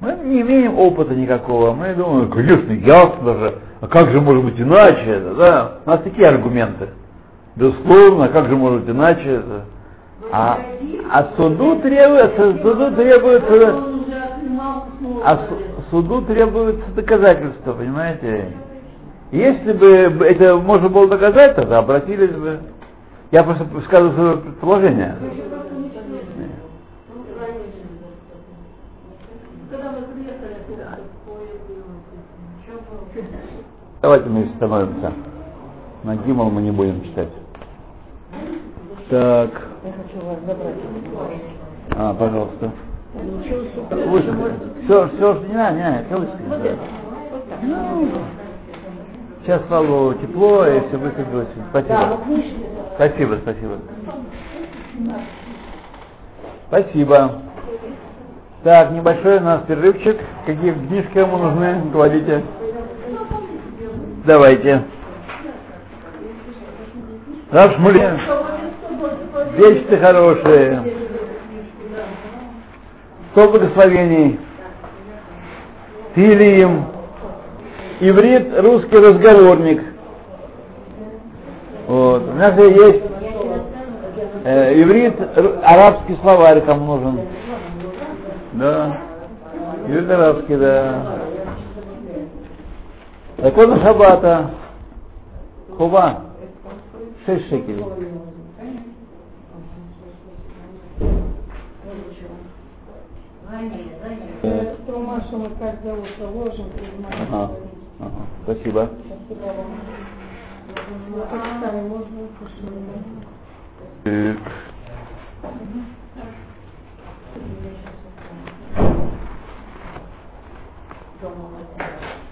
Мы 0.01 0.17
не 0.25 0.41
имеем 0.41 0.79
опыта 0.79 1.15
никакого. 1.15 1.73
Мы 1.75 1.93
думаем, 1.95 2.31
конечно, 2.31 2.73
ясно 2.73 3.35
же, 3.35 3.55
а 3.83 3.87
как 3.89 4.11
же 4.11 4.21
может 4.23 4.45
быть 4.45 4.59
иначе 4.59 5.05
это, 5.05 5.35
да? 5.35 5.73
У 5.85 5.91
нас 5.91 6.01
такие 6.03 6.27
аргументы. 6.27 6.89
Безусловно, 7.57 8.25
а 8.25 8.29
как 8.29 8.49
же 8.49 8.57
может 8.57 8.81
быть 8.83 8.95
иначе 8.97 9.29
это? 9.35 9.65
А, 10.33 10.61
а 11.13 11.29
суду 11.37 11.77
требуется, 11.81 12.63
суду 12.63 12.91
требуется, 12.97 13.75
а 15.25 15.37
су- 15.37 15.59
суду 15.91 16.23
требуется 16.23 16.91
доказательства, 16.95 17.73
понимаете? 17.73 18.53
Если 19.33 19.73
бы 19.73 19.87
это 20.27 20.57
можно 20.57 20.89
было 20.89 21.07
доказать, 21.07 21.55
тогда 21.55 21.79
обратились 21.79 22.35
бы. 22.35 22.59
Я 23.31 23.45
просто 23.45 23.65
скажу 23.87 24.11
свое 24.13 24.39
предположение. 24.39 25.15
Давайте 34.03 34.29
мы 34.29 34.49
становимся. 34.57 35.13
На 36.03 36.17
Гимал 36.17 36.51
мы 36.51 36.63
не 36.63 36.73
будем 36.73 37.05
читать. 37.05 37.29
Так. 39.11 39.51
Я 39.85 39.93
хочу 39.93 40.19
вас 40.27 40.39
забрать. 40.47 40.75
А, 41.97 42.15
пожалуйста. 42.15 42.73
Выше. 43.13 44.33
Все, 44.85 45.09
все, 45.09 45.35
не 45.49 45.55
надо, 45.55 45.77
не 45.77 45.83
надо, 45.83 46.05
все 46.07 46.17
выше. 46.19 46.33
Сейчас 49.43 49.63
стало 49.63 50.15
тепло, 50.17 50.67
и 50.67 50.81
все 50.89 50.97
высадилось. 50.99 51.49
Спасибо. 51.71 52.19
Спасибо, 52.95 53.39
спасибо. 53.43 53.79
Спасибо. 56.69 57.43
Так, 58.63 58.91
небольшой 58.93 59.39
у 59.39 59.41
нас 59.41 59.63
перерывчик. 59.67 60.19
Какие 60.45 60.73
книжки 60.73 61.17
ему 61.17 61.39
нужны? 61.39 61.91
Говорите. 61.91 62.45
Давайте. 64.27 64.85
Наш 67.51 67.79
мулин. 67.79 68.21
Вещи 69.55 69.97
хорошие. 69.97 70.95
Сто 73.33 73.51
благословений. 73.51 74.39
Филием. 76.15 77.00
Иврит, 78.01 78.59
русский 78.59 78.97
разговорник. 78.97 79.83
Вот. 81.87 82.23
У 82.23 82.33
нас 82.33 82.55
же 82.55 82.63
есть 82.71 83.05
э, 84.45 84.81
иврит, 84.81 85.21
арабский 85.63 86.17
словарь 86.23 86.63
там 86.63 86.87
нужен. 86.87 87.21
Да. 88.53 88.97
Иврит 89.87 90.11
арабский, 90.11 90.57
да. 90.57 91.19
Законы 93.37 93.81
Шаббата. 93.83 94.51
Хуба. 95.77 96.21
Шесть 97.27 97.49
шекелей. 97.51 97.85
Э, 104.43 104.75
То 104.87 104.99
Машу 104.99 105.37
мы 105.37 105.51
каждое 105.59 105.95
утро 105.95 106.27
ложим, 106.33 106.71
принимаем. 106.71 107.29
Ага. 107.31 107.51
Спасибо. 108.45 108.89
Так. 114.05 114.37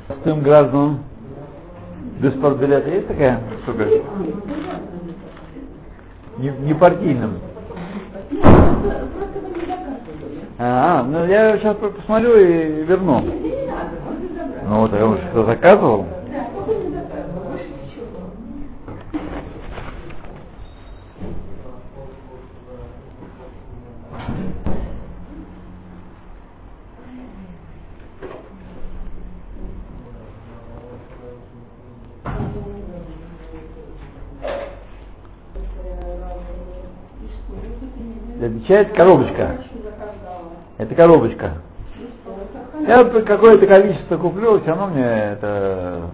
Простым 0.07 0.43
гражданам 0.43 1.05
без 2.21 2.33
партбилета 2.35 2.89
есть 2.89 3.07
такая 3.07 3.41
штука? 3.63 3.87
Не, 6.39 6.51
не 6.51 6.75
партийным. 6.75 7.39
А, 10.59 11.03
ну 11.05 11.27
я 11.27 11.59
сейчас 11.59 11.77
посмотрю 11.77 12.37
и 12.37 12.85
верну. 12.85 13.23
Ну 14.69 14.81
вот, 14.81 14.93
я 14.93 15.07
уж 15.07 15.19
что 15.31 15.47
заказывал. 15.47 16.07
Отвечает 38.37 38.93
коробочка. 38.95 39.63
Это 40.77 40.95
коробочка. 40.95 41.55
Я 42.89 43.05
какое-то 43.05 43.67
количество 43.67 44.17
куплю, 44.17 44.61
все 44.61 44.71
равно 44.71 44.87
мне 44.87 45.05
это... 45.05 46.05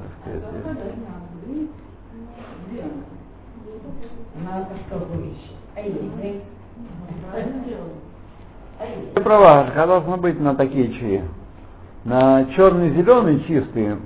Ты 9.15 9.21
права, 9.21 9.71
должно 9.87 10.17
быть 10.17 10.41
на 10.41 10.57
такие 10.57 10.93
чаи. 10.95 11.23
На 12.03 12.45
черный 12.57 12.91
зеленый 12.91 13.45
чистые 13.45 13.97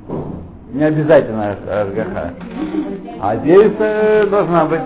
не 0.71 0.85
обязательно 0.85 1.55
РГХ. 1.55 2.35
А 3.23 3.37
здесь 3.37 3.73
э, 3.79 4.27
должна 4.27 4.67
быть. 4.67 4.83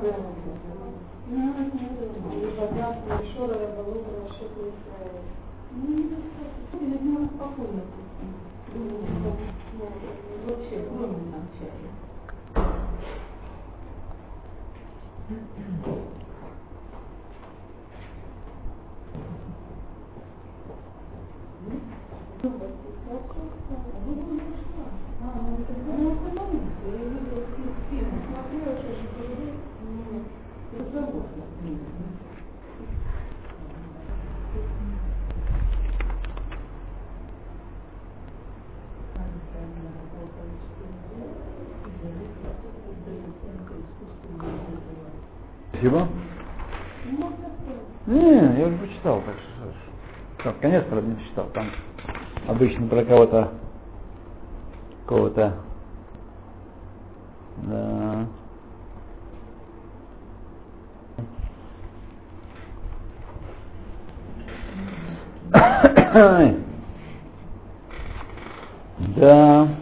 Да. 0.00 0.32
Спасибо. 45.82 46.06
Не, 48.06 48.60
я 48.60 48.66
уже 48.68 48.76
почитал, 48.76 49.20
так 49.22 49.34
что 49.34 50.44
так, 50.44 50.60
конец, 50.60 50.84
правда, 50.88 51.08
не 51.08 51.24
читал. 51.24 51.46
Там 51.52 51.66
обычно 52.46 52.86
про 52.86 53.04
кого-то 53.04 53.52
кого-то. 55.06 55.54
Да. 57.56 58.26
Да. 69.16 69.81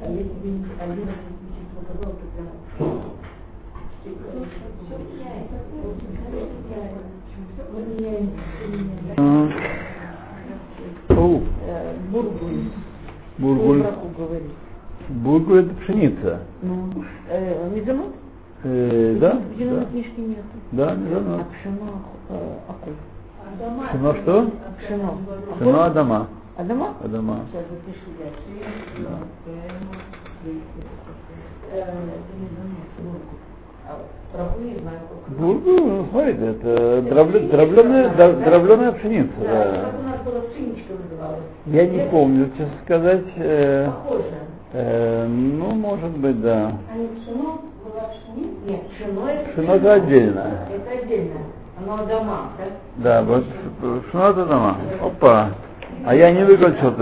А 0.00 0.10
если 0.10 0.32
бы 0.32 0.64
один 0.78 1.06
тысяч 1.06 1.66
показал, 1.74 2.12
то 2.12 2.26
прям... 2.34 2.48
Так. 9.16 9.50
О, 11.16 11.40
Бургуль. 12.10 12.70
Бургуль. 13.38 13.82
Браху 13.82 14.08
говорит. 14.16 14.50
Бургуль 15.08 15.60
это 15.60 15.74
пшеница. 15.76 16.40
Ну, 16.62 17.04
э, 17.28 17.70
мезонот? 17.74 18.14
Э, 18.64 19.16
да? 19.20 19.34
В 19.36 19.52
единой 19.52 19.80
Да, 19.80 19.84
книжке 19.86 20.20
нет. 20.22 20.44
да, 20.72 20.90
А 20.90 20.94
мезонот. 20.96 21.46
пшено, 21.50 22.02
э, 22.28 22.56
акуль. 22.68 22.94
Пшено 23.88 24.14
что? 24.22 24.50
Пшено. 24.78 25.18
Пшено 25.56 25.77
Адама. 25.88 26.26
Адама? 26.58 26.94
Адама. 27.02 27.40
Сейчас 27.50 27.64
запишу 27.70 28.10
я. 28.20 28.28
Э, 31.72 31.82
а 33.88 33.96
сколько. 34.32 34.58
Бургуль, 35.38 35.82
ну, 35.82 36.06
смотрите, 36.10 36.46
это 36.46 37.02
дробле- 37.08 37.48
дробленая, 37.50 38.10
дро- 38.14 38.44
дробленая 38.44 38.92
пшеница. 38.92 39.32
Да, 39.40 39.64
да. 39.70 39.92
Я 41.66 41.86
не 41.86 42.10
помню, 42.10 42.50
честно 42.50 42.74
сказать. 42.84 43.24
э, 43.36 43.86
Похоже. 43.86 44.24
э, 44.74 45.26
ну, 45.26 45.70
может 45.74 46.10
быть, 46.18 46.40
да. 46.42 46.72
А 46.92 46.96
не 46.98 47.06
пшено 47.08 47.60
была 47.82 48.10
пшеница? 48.10 48.70
Нет, 48.70 48.82
пшено 49.54 49.74
это 49.74 49.92
отдельно. 49.94 50.44
Это 50.74 51.02
отдельно. 51.02 51.40
Оно 51.78 51.96
дома, 52.06 52.50
так? 52.58 52.68
Да, 52.96 53.22
вот 53.22 53.44
пшено 54.10 54.28
это 54.30 54.44
дома. 54.44 54.76
Опа. 55.02 55.48
А 56.04 56.14
я 56.14 56.30
не 56.30 56.44
выключил, 56.44 56.92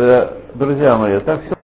друзья 0.54 0.96
мои. 0.96 1.20
Так 1.20 1.44
все 1.44 1.54